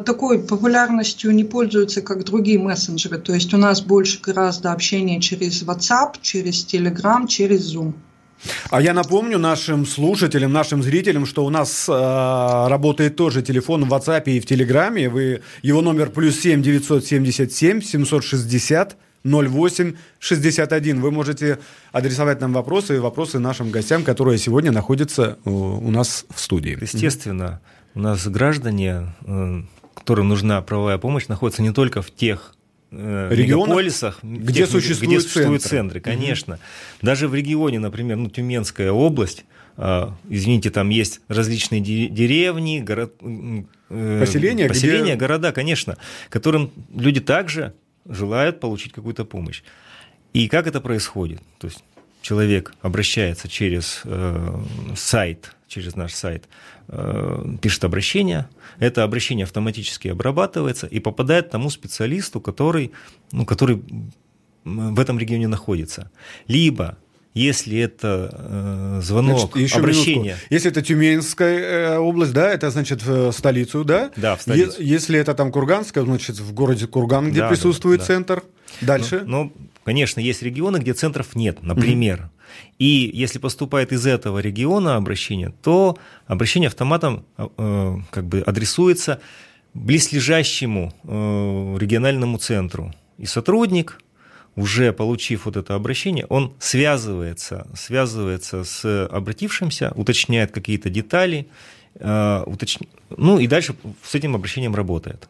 [0.06, 3.18] такой популярностью не пользуются, как другие мессенджеры.
[3.18, 7.94] То есть у нас больше гораздо общения через WhatsApp, через Telegram, через Zoom.
[8.70, 11.92] А я напомню нашим слушателям, нашим зрителям, что у нас э,
[12.68, 15.08] работает тоже телефон в WhatsApp и в Телеграме.
[15.08, 21.00] Вы, его номер плюс 7 977 760 08 61.
[21.00, 21.58] Вы можете
[21.92, 26.78] адресовать нам вопросы и вопросы нашим гостям, которые сегодня находятся у нас в студии.
[26.80, 27.60] Естественно.
[27.94, 29.62] У нас граждане, э,
[29.94, 32.55] которым нужна правовая помощь, находятся не только в тех э,
[32.90, 36.00] регионах, мегаполисах, где, тех, существуют, где существуют центры.
[36.00, 36.54] центры, конечно.
[36.54, 36.62] Угу.
[37.02, 39.44] Даже в регионе, например, ну, Тюменская область,
[39.76, 43.14] э, извините, там есть различные деревни, город,
[43.88, 45.16] поселения, поселения где...
[45.16, 45.96] города, конечно,
[46.28, 47.74] которым люди также
[48.08, 49.62] желают получить какую-то помощь.
[50.32, 51.40] И как это происходит?
[51.58, 51.82] То есть
[52.20, 54.60] человек обращается через э,
[54.94, 56.48] сайт, через наш сайт,
[56.88, 58.48] э, пишет обращение,
[58.78, 62.92] это обращение автоматически обрабатывается и попадает тому специалисту, который,
[63.32, 63.82] ну, который
[64.64, 66.10] в этом регионе находится.
[66.48, 66.96] Либо
[67.36, 70.22] если это э, звонок, значит, еще обращение.
[70.22, 70.46] Минутку.
[70.48, 74.10] Если это Тюменская э, область, да, это значит в столицу, да?
[74.16, 74.80] Да, в столицу.
[74.80, 78.42] Е- если это там Курганская, значит в городе Курган, где да, присутствует да, центр.
[78.80, 79.22] Дальше.
[79.26, 82.18] Ну, ну, Конечно, есть регионы, где центров нет, например.
[82.18, 82.74] Mm-hmm.
[82.80, 85.96] И если поступает из этого региона обращение, то
[86.26, 89.20] обращение автоматом э, как бы адресуется
[89.74, 92.92] близлежащему э, региональному центру.
[93.16, 94.00] И сотрудник,
[94.56, 101.46] уже получив вот это обращение, он связывается, связывается с обратившимся, уточняет какие-то детали,
[101.94, 102.78] э, уточ...
[103.16, 105.28] ну и дальше с этим обращением работает.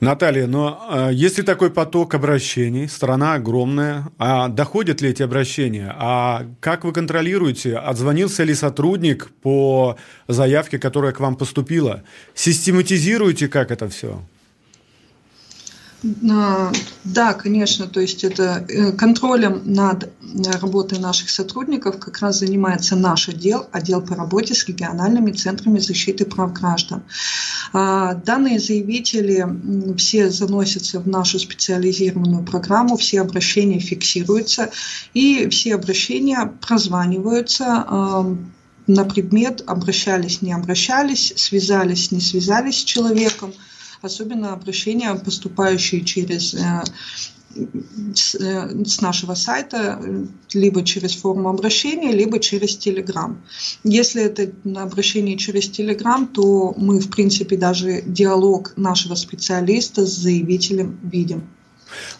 [0.00, 5.94] Наталья, но э, если такой поток обращений, страна огромная, а доходят ли эти обращения?
[5.96, 9.96] А как вы контролируете, отзвонился ли сотрудник по
[10.28, 12.02] заявке, которая к вам поступила?
[12.34, 14.20] Систематизируете как это все?
[16.30, 16.72] А,
[17.04, 20.08] да, конечно, то есть это э, контролем над э,
[20.60, 26.24] работой наших сотрудников как раз занимается наш отдел, отдел по работе с региональными центрами защиты
[26.24, 27.02] прав граждан.
[27.72, 29.46] А, данные заявители
[29.96, 34.70] все заносятся в нашу специализированную программу, все обращения фиксируются
[35.14, 38.36] и все обращения прозваниваются
[38.86, 43.52] на предмет обращались, не обращались, связались, не связались с человеком–
[44.06, 46.82] особенно обращения, поступающие через э,
[47.54, 50.00] э, с нашего сайта,
[50.52, 53.36] либо через форму обращения, либо через Telegram.
[53.84, 60.98] Если это обращение через Telegram, то мы, в принципе, даже диалог нашего специалиста с заявителем
[61.02, 61.48] видим.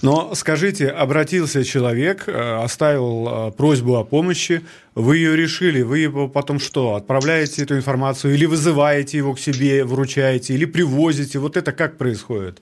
[0.02, 4.62] Но скажите, обратился человек, э, оставил э, просьбу о помощи,
[4.94, 9.84] вы ее решили, вы его потом что, отправляете эту информацию или вызываете его к себе,
[9.84, 11.38] вручаете, или привозите?
[11.38, 12.60] Вот это как происходит?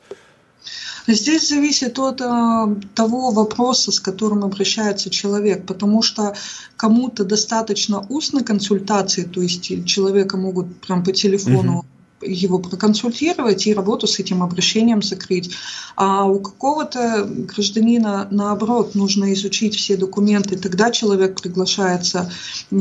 [1.07, 6.35] Здесь зависит от э, того вопроса, с которым обращается человек, потому что
[6.77, 11.85] кому-то достаточно устной консультации, то есть человека могут прям по телефону
[12.25, 15.55] его проконсультировать и работу с этим обращением закрыть.
[15.97, 22.31] А у какого-то гражданина, наоборот, нужно изучить все документы, тогда человек приглашается
[22.71, 22.77] э,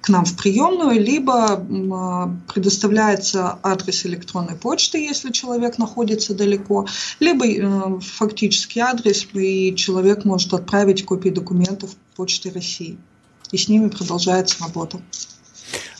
[0.00, 6.86] к нам в приемную, либо э, предоставляется адрес электронной почты, если человек находится далеко,
[7.20, 12.98] либо э, фактический адрес, и человек может отправить копии документов Почты России.
[13.52, 15.00] И с ними продолжается работа.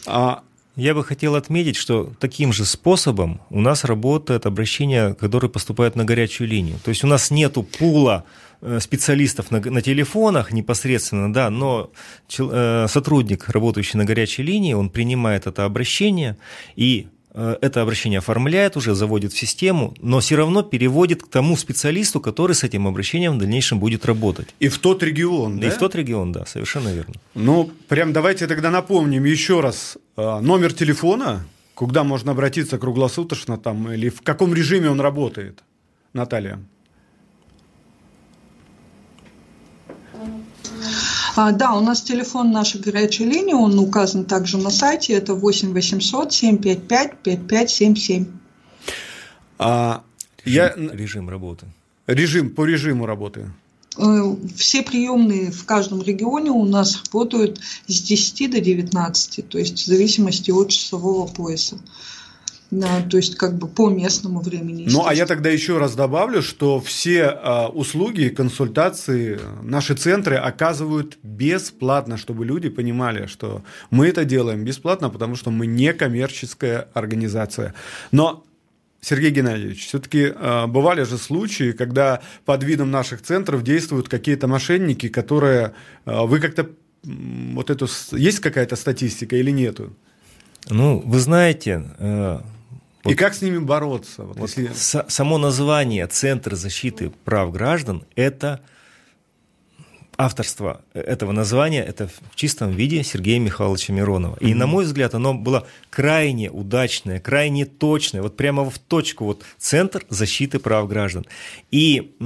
[0.06, 0.42] А
[0.76, 6.04] я бы хотел отметить, что таким же способом у нас работает обращение, которое поступает на
[6.04, 6.78] горячую линию.
[6.84, 8.24] То есть у нас нету пула
[8.60, 11.90] э, специалистов на, на телефонах непосредственно, да, но
[12.38, 16.36] э, сотрудник, работающий на горячей линии, он принимает это обращение
[16.76, 22.20] и это обращение оформляет уже, заводит в систему, но все равно переводит к тому специалисту,
[22.20, 24.48] который с этим обращением в дальнейшем будет работать.
[24.58, 25.66] И в тот регион, да?
[25.66, 27.14] И в тот регион, да, совершенно верно.
[27.34, 33.92] Ну, прям давайте тогда напомним еще раз э, номер телефона, куда можно обратиться круглосуточно там,
[33.92, 35.62] или в каком режиме он работает,
[36.14, 36.58] Наталья?
[41.36, 45.74] А, да, у нас телефон нашей горячей линии, он указан также на сайте, это 8
[45.74, 48.26] 800 755 5577.
[49.58, 50.02] А,
[50.44, 50.96] режим, я...
[50.96, 51.66] режим работы.
[52.06, 53.50] Режим, по режиму работы.
[53.98, 59.78] Э, все приемные в каждом регионе у нас работают с 10 до 19, то есть
[59.78, 61.78] в зависимости от часового пояса.
[62.76, 64.86] Да, то есть как бы по местному времени.
[64.90, 71.16] Ну, а я тогда еще раз добавлю, что все э, услуги, консультации наши центры оказывают
[71.22, 77.72] бесплатно, чтобы люди понимали, что мы это делаем бесплатно, потому что мы не коммерческая организация.
[78.12, 78.44] Но
[79.00, 85.08] Сергей Геннадьевич, все-таки э, бывали же случаи, когда под видом наших центров действуют какие-то мошенники,
[85.08, 85.72] которые
[86.04, 86.68] э, вы как-то
[87.04, 89.96] вот эту есть какая-то статистика или нету?
[90.68, 92.40] Ну, вы знаете, э,
[93.06, 94.22] вот, и как с ними бороться?
[94.22, 94.70] Вот вот если...
[94.74, 98.60] Само название Центр защиты прав граждан– это
[100.18, 104.36] авторство этого названия это в чистом виде Сергея Михайловича Миронова.
[104.40, 109.44] И, на мой взгляд, оно было крайне удачное, крайне точное, вот прямо в точку, вот
[109.58, 111.26] Центр защиты прав граждан.
[111.70, 112.16] И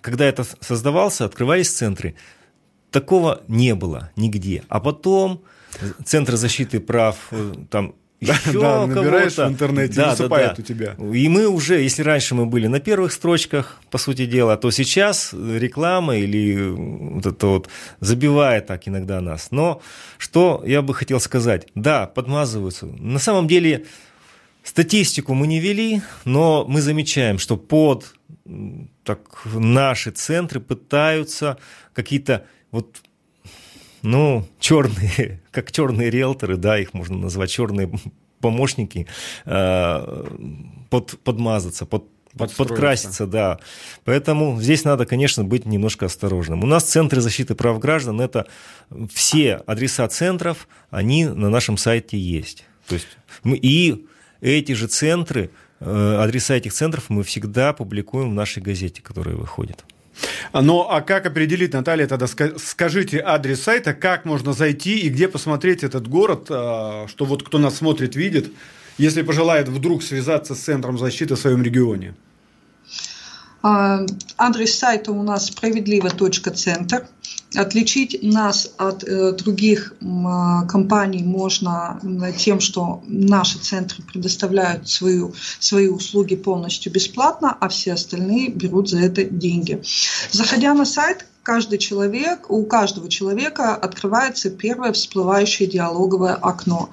[0.00, 2.14] когда это создавался, открывались центры,
[2.90, 4.62] такого не было нигде.
[4.68, 5.42] А потом
[6.04, 7.54] Центр защиты прав э,
[8.22, 10.62] еще да, набираешь в интернете, да, высыпает да, да.
[10.62, 10.96] у тебя.
[11.14, 15.32] И мы уже, если раньше мы были на первых строчках, по сути дела, то сейчас
[15.32, 17.68] реклама или вот это вот
[18.00, 19.48] забивает так иногда нас.
[19.50, 19.82] Но
[20.18, 21.66] что я бы хотел сказать?
[21.74, 22.86] Да, подмазываются.
[22.86, 23.86] На самом деле
[24.62, 28.14] статистику мы не вели, но мы замечаем, что под
[29.04, 31.58] так, наши центры пытаются
[31.92, 33.02] какие-то вот
[34.02, 37.90] ну, черные, как черные риэлторы, да, их можно назвать, черные
[38.40, 39.06] помощники,
[39.46, 40.26] э,
[40.90, 42.04] под, подмазаться, под,
[42.36, 43.58] подкраситься, да.
[44.04, 46.64] Поэтому здесь надо, конечно, быть немножко осторожным.
[46.64, 48.46] У нас центры защиты прав граждан, это
[49.12, 52.64] все адреса центров, они на нашем сайте есть.
[52.88, 53.06] То есть
[53.44, 54.06] мы, и
[54.40, 59.84] эти же центры, э, адреса этих центров мы всегда публикуем в нашей газете, которая выходит.
[60.52, 65.82] Ну, а как определить, Наталья, тогда скажите адрес сайта, как можно зайти и где посмотреть
[65.82, 68.52] этот город, а, что вот кто нас смотрит, видит,
[68.98, 72.14] если пожелает вдруг связаться с Центром защиты в своем регионе?
[73.62, 74.00] А,
[74.36, 77.06] адрес сайта у нас справедливо.центр.
[77.54, 80.04] Отличить нас от э, других э,
[80.68, 82.00] компаний можно
[82.38, 89.00] тем, что наши центры предоставляют свою, свои услуги полностью бесплатно, а все остальные берут за
[89.00, 89.82] это деньги.
[90.30, 96.90] Заходя на сайт, каждый человек, у каждого человека открывается первое всплывающее диалоговое окно.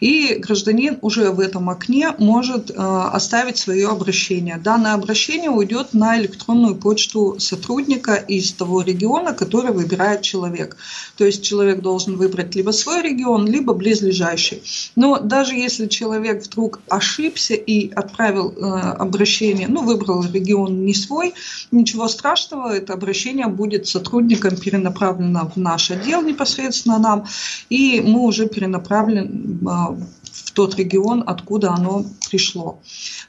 [0.00, 4.56] И гражданин уже в этом окне может э, оставить свое обращение.
[4.56, 10.76] Данное обращение уйдет на электронную почту сотрудника из того региона, который выбирает человек.
[11.16, 14.62] То есть человек должен выбрать либо свой регион, либо близлежащий.
[14.96, 21.34] Но даже если человек вдруг ошибся и отправил э, обращение, ну, выбрал регион не свой,
[21.70, 27.26] ничего страшного, это обращение будет сотрудникам перенаправлена в наш отдел непосредственно нам,
[27.68, 29.96] и мы уже перенаправим а,
[30.32, 32.80] в тот регион, откуда оно пришло.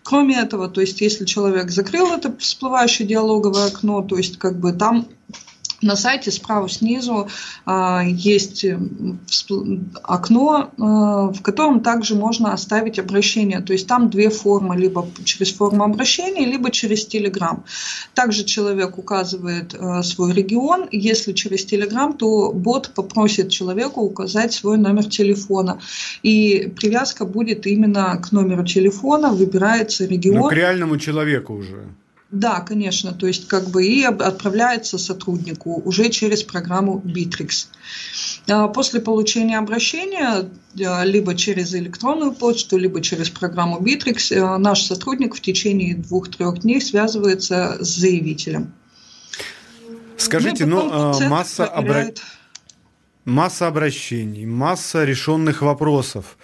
[0.03, 4.73] Кроме этого, то есть если человек закрыл это всплывающее диалоговое окно, то есть как бы
[4.73, 5.07] там
[5.81, 7.27] на сайте справа снизу
[7.65, 8.77] а, есть э,
[10.03, 13.61] окно, а, в котором также можно оставить обращение.
[13.61, 17.63] То есть там две формы, либо через форму обращения, либо через Telegram.
[18.13, 20.87] Также человек указывает а, свой регион.
[20.91, 25.79] Если через Telegram, то бот попросит человеку указать свой номер телефона.
[26.23, 30.37] И привязка будет именно к номеру телефона, выбирается регион.
[30.37, 31.87] Ну, к реальному человеку уже.
[32.31, 37.67] Да, конечно, то есть как бы и отправляется сотруднику уже через программу Bittrex.
[38.47, 40.49] А, после получения обращения
[40.85, 46.59] а, либо через электронную почту, либо через программу Bittrex а, наш сотрудник в течение двух-трех
[46.59, 48.73] дней связывается с заявителем.
[50.15, 52.11] Скажите, ну, ну масса, обра...
[53.25, 56.37] масса обращений, масса решенных вопросов.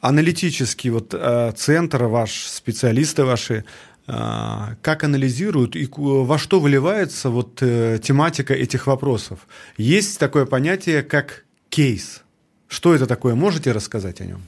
[0.00, 1.14] Аналитический вот
[1.56, 8.86] центр ваш, специалисты ваши а, как анализируют и во что выливается вот э, тематика этих
[8.86, 9.46] вопросов.
[9.76, 12.22] Есть такое понятие, как кейс.
[12.68, 13.34] Что это такое?
[13.34, 14.40] Можете рассказать о нем?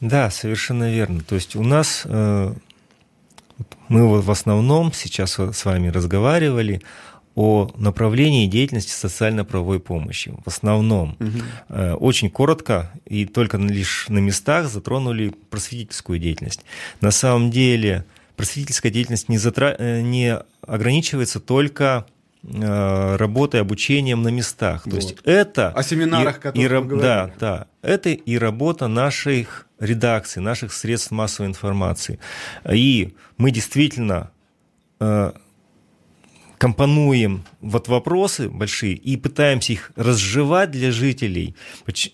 [0.00, 1.22] Да, совершенно верно.
[1.22, 2.54] То есть у нас э,
[3.88, 6.80] мы вот в основном сейчас с вами разговаривали
[7.34, 10.32] о направлении деятельности социально-правовой помощи.
[10.44, 11.96] В основном угу.
[11.98, 16.60] очень коротко и только лишь на местах затронули просветительскую деятельность.
[17.00, 18.04] На самом деле
[18.36, 19.76] просветительская деятельность не, затра...
[19.78, 22.06] Э, не ограничивается только
[22.42, 24.82] э, работой, обучением на местах.
[24.84, 24.90] Вот.
[24.90, 27.02] То есть это о семинарах, и, которые и, мы говорили.
[27.02, 27.66] Да, да.
[27.82, 32.18] Это и работа наших редакций, наших средств массовой информации.
[32.70, 34.30] И мы действительно
[35.00, 35.32] э,
[36.58, 41.54] компонуем вот вопросы большие и пытаемся их разжевать для жителей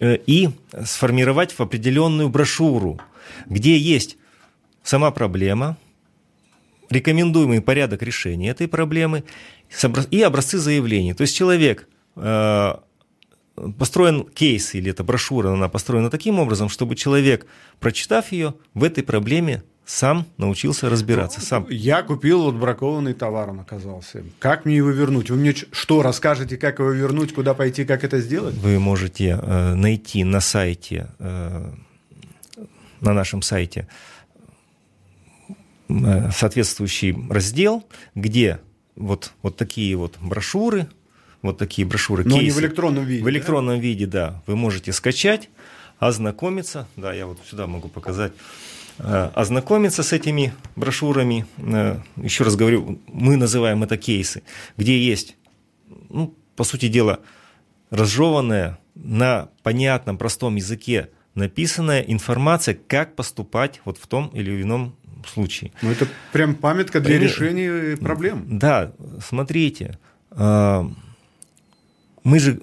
[0.00, 0.50] э, и
[0.84, 3.00] сформировать в определенную брошюру,
[3.46, 4.18] где есть
[4.82, 5.78] сама проблема–
[6.90, 9.24] рекомендуемый порядок решения этой проблемы
[10.10, 11.14] и образцы заявлений.
[11.14, 12.74] То есть человек э,
[13.78, 17.46] построен кейс или эта брошюра, она построена таким образом, чтобы человек,
[17.78, 21.40] прочитав ее, в этой проблеме сам научился разбираться.
[21.40, 21.66] Сам.
[21.68, 24.22] Я купил вот бракованный товар, он оказался.
[24.38, 25.30] Как мне его вернуть?
[25.30, 28.54] Вы мне что, расскажете, как его вернуть, куда пойти, как это сделать?
[28.54, 31.72] Вы можете э, найти на сайте, э,
[33.00, 33.88] на нашем сайте
[36.32, 37.84] соответствующий раздел,
[38.14, 38.60] где
[38.96, 40.88] вот, вот такие вот брошюры,
[41.42, 43.24] вот такие брошюры, Но кейсы, не в электронном виде.
[43.24, 43.82] В электронном да?
[43.82, 44.42] виде, да.
[44.46, 45.48] Вы можете скачать,
[45.98, 46.86] ознакомиться.
[46.96, 48.32] Да, я вот сюда могу показать.
[48.98, 51.46] Э, ознакомиться с этими брошюрами.
[51.58, 54.42] Э, еще раз говорю, мы называем это кейсы,
[54.76, 55.36] где есть,
[56.08, 57.20] ну, по сути дела,
[57.90, 65.72] разжеванная на понятном, простом языке написанная информация, как поступать вот в том или ином случае.
[65.82, 67.24] Ну, это прям памятка для При...
[67.24, 68.44] решения проблем.
[68.48, 69.98] Да, смотрите,
[70.30, 70.90] а,
[72.24, 72.60] мы же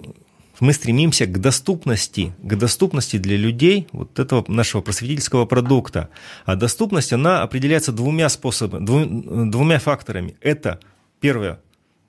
[0.60, 6.08] мы стремимся к доступности, к доступности для людей вот этого нашего просветительского продукта.
[6.44, 10.36] А доступность, она определяется двумя способами, двумя факторами.
[10.40, 10.80] Это,
[11.20, 11.60] первое,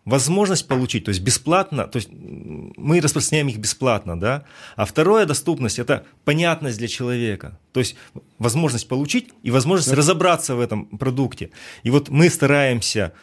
[0.09, 4.43] возможность получить, то есть бесплатно, то есть мы распространяем их бесплатно, да,
[4.75, 7.95] а второе доступность– это понятность для человека, то есть
[8.39, 11.51] возможность получить и возможность разобраться в этом продукте.
[11.83, 13.13] И вот мы стараемся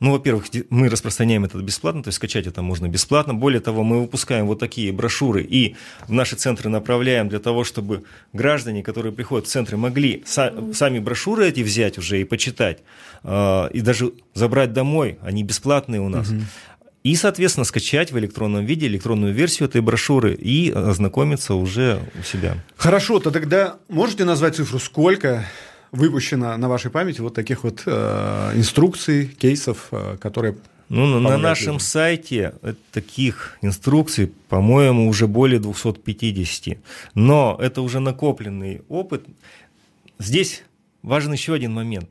[0.00, 3.34] ну, во-первых, мы распространяем это бесплатно, то есть скачать это можно бесплатно.
[3.34, 5.76] Более того, мы выпускаем вот такие брошюры и
[6.06, 11.48] в наши центры направляем для того, чтобы граждане, которые приходят в центры, могли сами брошюры
[11.48, 12.78] эти взять уже и почитать,
[13.22, 16.30] а, и даже забрать домой, они бесплатные у нас.
[16.30, 16.40] Угу.
[17.04, 22.56] И, соответственно, скачать в электронном виде электронную версию этой брошюры и ознакомиться уже у себя.
[22.78, 25.44] Хорошо, то тогда можете назвать цифру, сколько
[25.94, 30.56] выпущено на вашей памяти вот таких вот э, инструкций, кейсов, э, которые
[30.88, 31.80] ну, на нашем людям.
[31.80, 32.54] сайте
[32.92, 36.78] таких инструкций, по-моему, уже более 250.
[37.14, 39.24] Но это уже накопленный опыт.
[40.18, 40.62] Здесь
[41.02, 42.08] важен еще один момент.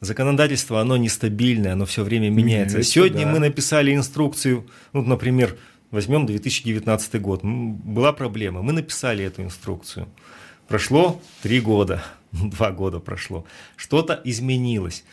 [0.00, 2.76] Законодательство, оно нестабильное, оно все время меняется.
[2.76, 3.32] Меняется Сегодня да.
[3.32, 5.56] мы написали инструкцию, ну, например,
[5.90, 7.40] возьмем 2019 год.
[7.44, 10.08] Была проблема, мы написали эту инструкцию.
[10.68, 12.02] Прошло три года
[12.50, 13.44] два года прошло,
[13.76, 15.04] что-то изменилось,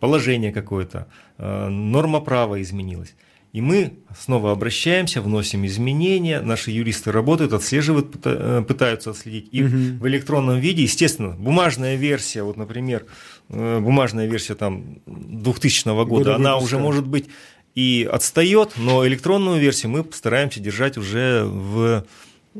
[0.00, 3.14] положение какое-то, э, норма права изменилась.
[3.54, 9.48] И мы снова обращаемся, вносим изменения, наши юристы работают, отслеживают, э, пытаются отследить.
[9.52, 9.74] И угу.
[10.00, 13.06] в электронном виде, естественно, бумажная версия, вот, например,
[13.48, 16.76] э, бумажная версия там 2000 года, года она выпуска.
[16.76, 17.28] уже может быть
[17.74, 22.04] и отстает, но электронную версию мы стараемся держать уже в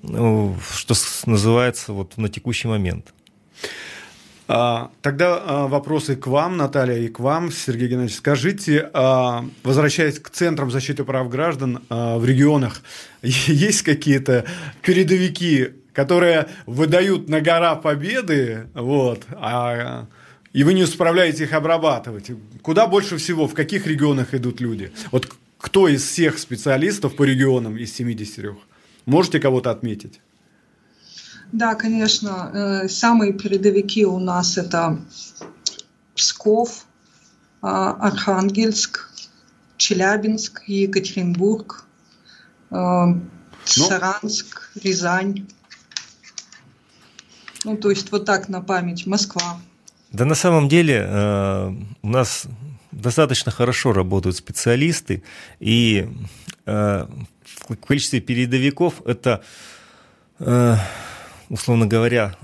[0.02, 0.94] ну, что
[1.26, 3.12] называется вот на текущий момент.
[4.50, 8.16] А, тогда а, вопросы к вам, Наталья, и к вам, Сергей Геннадьевич.
[8.16, 12.80] Скажите, а, возвращаясь к центрам защиты прав граждан в регионах,
[13.22, 14.46] есть какие-то
[14.82, 20.06] передовики, которые выдают на гора победы, вот, а,
[20.54, 22.30] и вы не справляете их обрабатывать?
[22.62, 24.92] Куда больше всего, в каких регионах идут люди?
[25.10, 25.28] Вот
[25.58, 28.50] кто из всех специалистов по регионам из 73
[29.04, 30.20] можете кого-то отметить?
[31.52, 32.50] Да, конечно.
[32.52, 34.98] Э, самые передовики у нас это
[36.14, 36.84] Псков,
[37.62, 39.10] а, Архангельск,
[39.76, 41.84] Челябинск, Екатеринбург,
[42.70, 43.22] э, ну,
[43.64, 45.46] Саранск, Рязань.
[47.64, 49.06] Ну, то есть вот так на память.
[49.06, 49.60] Москва.
[50.12, 52.46] Да на самом деле э, у нас
[52.92, 55.22] достаточно хорошо работают специалисты,
[55.60, 56.08] и
[56.64, 57.06] в
[57.86, 59.42] количестве передовиков это
[61.48, 62.36] условно говоря,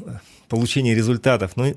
[0.48, 1.52] получение результатов.
[1.56, 1.74] Но э,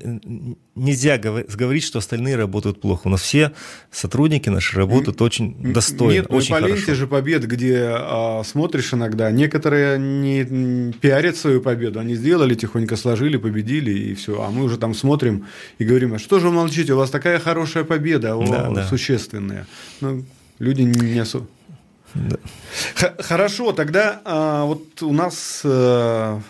[0.74, 3.08] нельзя говорить, что остальные работают плохо.
[3.08, 3.52] У нас все
[3.90, 6.94] сотрудники наши работают очень достойно, Нет, очень ну, хорошо.
[6.94, 13.36] же побед, где а, смотришь иногда, некоторые не пиарят свою победу, они сделали, тихонько сложили,
[13.36, 14.42] победили, и все.
[14.42, 15.46] А мы уже там смотрим
[15.78, 18.86] и говорим, а что же вы молчите, у вас такая хорошая победа, о, да, да.
[18.86, 19.66] существенная.
[20.00, 20.24] Ну,
[20.58, 21.46] люди не особо...
[22.14, 22.38] Да.
[23.18, 25.62] Хорошо, тогда а, вот у нас...
[25.64, 26.40] А,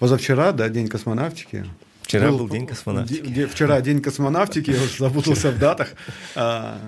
[0.00, 1.64] позавчера, да, День космонавтики.
[2.02, 3.26] Вчера был, был День космонавтики.
[3.30, 5.90] Де, вчера День космонавтики, я уже запутался в датах.
[6.34, 6.80] А,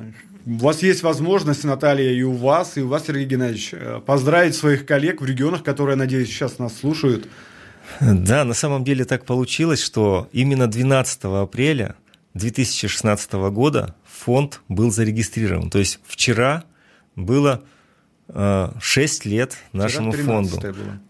[0.46, 4.56] у вас есть возможность, Наталья, и у вас, и у вас, Сергей Геннадьевич, э, поздравить
[4.56, 7.28] своих коллег в регионах, которые, надеюсь, сейчас нас слушают.
[8.00, 11.94] Да, на самом деле так получилось, что именно 12 апреля
[12.34, 15.70] 2016 года фонд был зарегистрирован.
[15.70, 16.64] То есть вчера
[17.14, 17.62] было
[18.28, 20.58] 6 э, лет нашему фонду.
[20.60, 21.00] Было.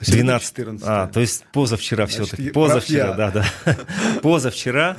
[0.00, 0.86] 12, 14.
[0.86, 2.50] А, то есть позавчера все-таки.
[2.50, 3.76] Позавчера, да, да.
[4.22, 4.96] Позавчера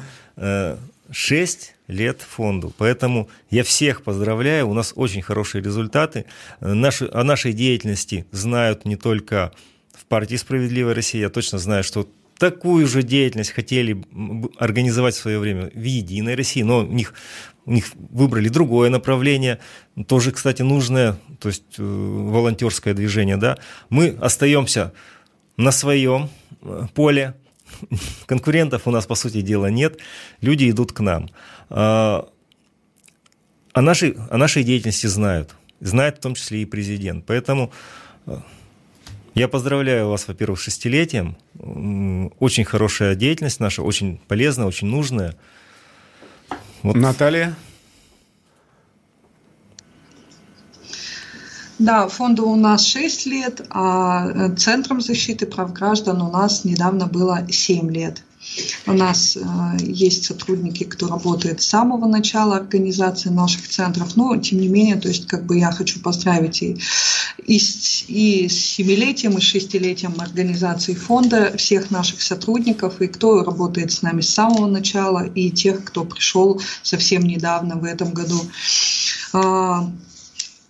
[1.11, 2.73] 6 э, лет фонду.
[2.77, 4.67] Поэтому я всех поздравляю.
[4.67, 6.25] У нас очень хорошие результаты.
[6.59, 9.51] Э, наши, о нашей деятельности знают не только
[9.93, 11.21] в партии «Справедливая Россия».
[11.21, 14.03] Я точно знаю, что такую же деятельность хотели
[14.57, 17.13] организовать в свое время в «Единой России», но у них,
[17.65, 19.59] у них выбрали другое направление,
[20.07, 23.37] тоже, кстати, нужное, то есть э, волонтерское движение.
[23.37, 23.57] Да?
[23.89, 24.93] Мы остаемся
[25.57, 26.29] на своем
[26.61, 27.33] э, поле,
[28.25, 29.99] конкурентов у нас, по сути дела, нет,
[30.41, 31.29] люди идут к нам.
[31.69, 32.29] А,
[33.73, 37.25] о нашей, о нашей деятельности знают, знает в том числе и президент.
[37.25, 37.71] Поэтому
[38.25, 38.37] э,
[39.33, 41.35] я поздравляю вас, во-первых, с шестилетием.
[42.39, 45.35] Очень хорошая деятельность наша, очень полезная, очень нужная.
[46.85, 46.97] Вот.
[46.97, 47.55] Наталья?
[51.79, 57.07] Да, фонду у нас 6 лет, а э, Центром защиты прав граждан у нас недавно
[57.07, 58.21] было 7 лет.
[58.85, 59.41] У нас э,
[59.81, 65.07] есть сотрудники, кто работает с самого начала организации наших центров, но тем не менее, то
[65.07, 66.77] есть как бы я хочу поздравить и,
[67.45, 73.43] и, с, и с семилетием, и с шестилетием организации фонда всех наших сотрудников, и кто
[73.43, 78.41] работает с нами с самого начала, и тех, кто пришел совсем недавно в этом году.
[79.33, 79.89] А,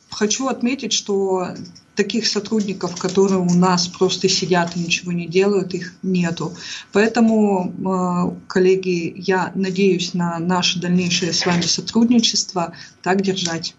[0.10, 1.50] хочу отметить, что
[1.96, 6.54] таких сотрудников, которые у нас просто сидят и ничего не делают, их нету.
[6.92, 12.74] Поэтому, э, коллеги, я надеюсь на наше дальнейшее с вами сотрудничество.
[13.02, 13.76] Так держать.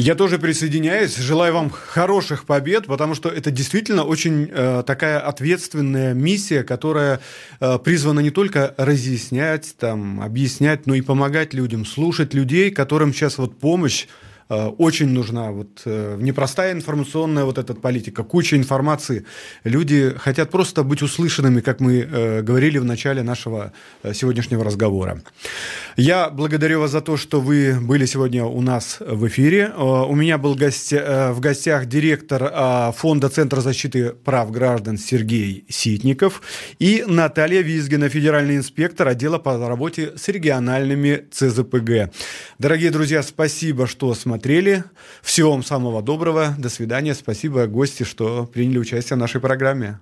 [0.00, 1.16] Я тоже присоединяюсь.
[1.16, 7.20] Желаю вам хороших побед, потому что это действительно очень э, такая ответственная миссия, которая
[7.58, 13.38] э, призвана не только разъяснять, там, объяснять, но и помогать людям, слушать людей, которым сейчас
[13.38, 14.06] вот помощь
[14.48, 19.26] очень нужна вот э, непростая информационная вот эта политика, куча информации.
[19.64, 23.72] Люди хотят просто быть услышанными, как мы э, говорили в начале нашего
[24.14, 25.20] сегодняшнего разговора.
[25.96, 29.70] Я благодарю вас за то, что вы были сегодня у нас в эфире.
[29.76, 36.40] У меня был гость, в гостях директор Фонда Центра защиты прав граждан Сергей Ситников
[36.78, 42.14] и Наталья Визгина, федеральный инспектор отдела по работе с региональными ЦЗПГ.
[42.58, 44.84] Дорогие друзья, спасибо, что смотрели смотрели.
[45.20, 46.54] Всего вам самого доброго.
[46.58, 47.14] До свидания.
[47.14, 49.98] Спасибо, гости, что приняли участие в нашей программе.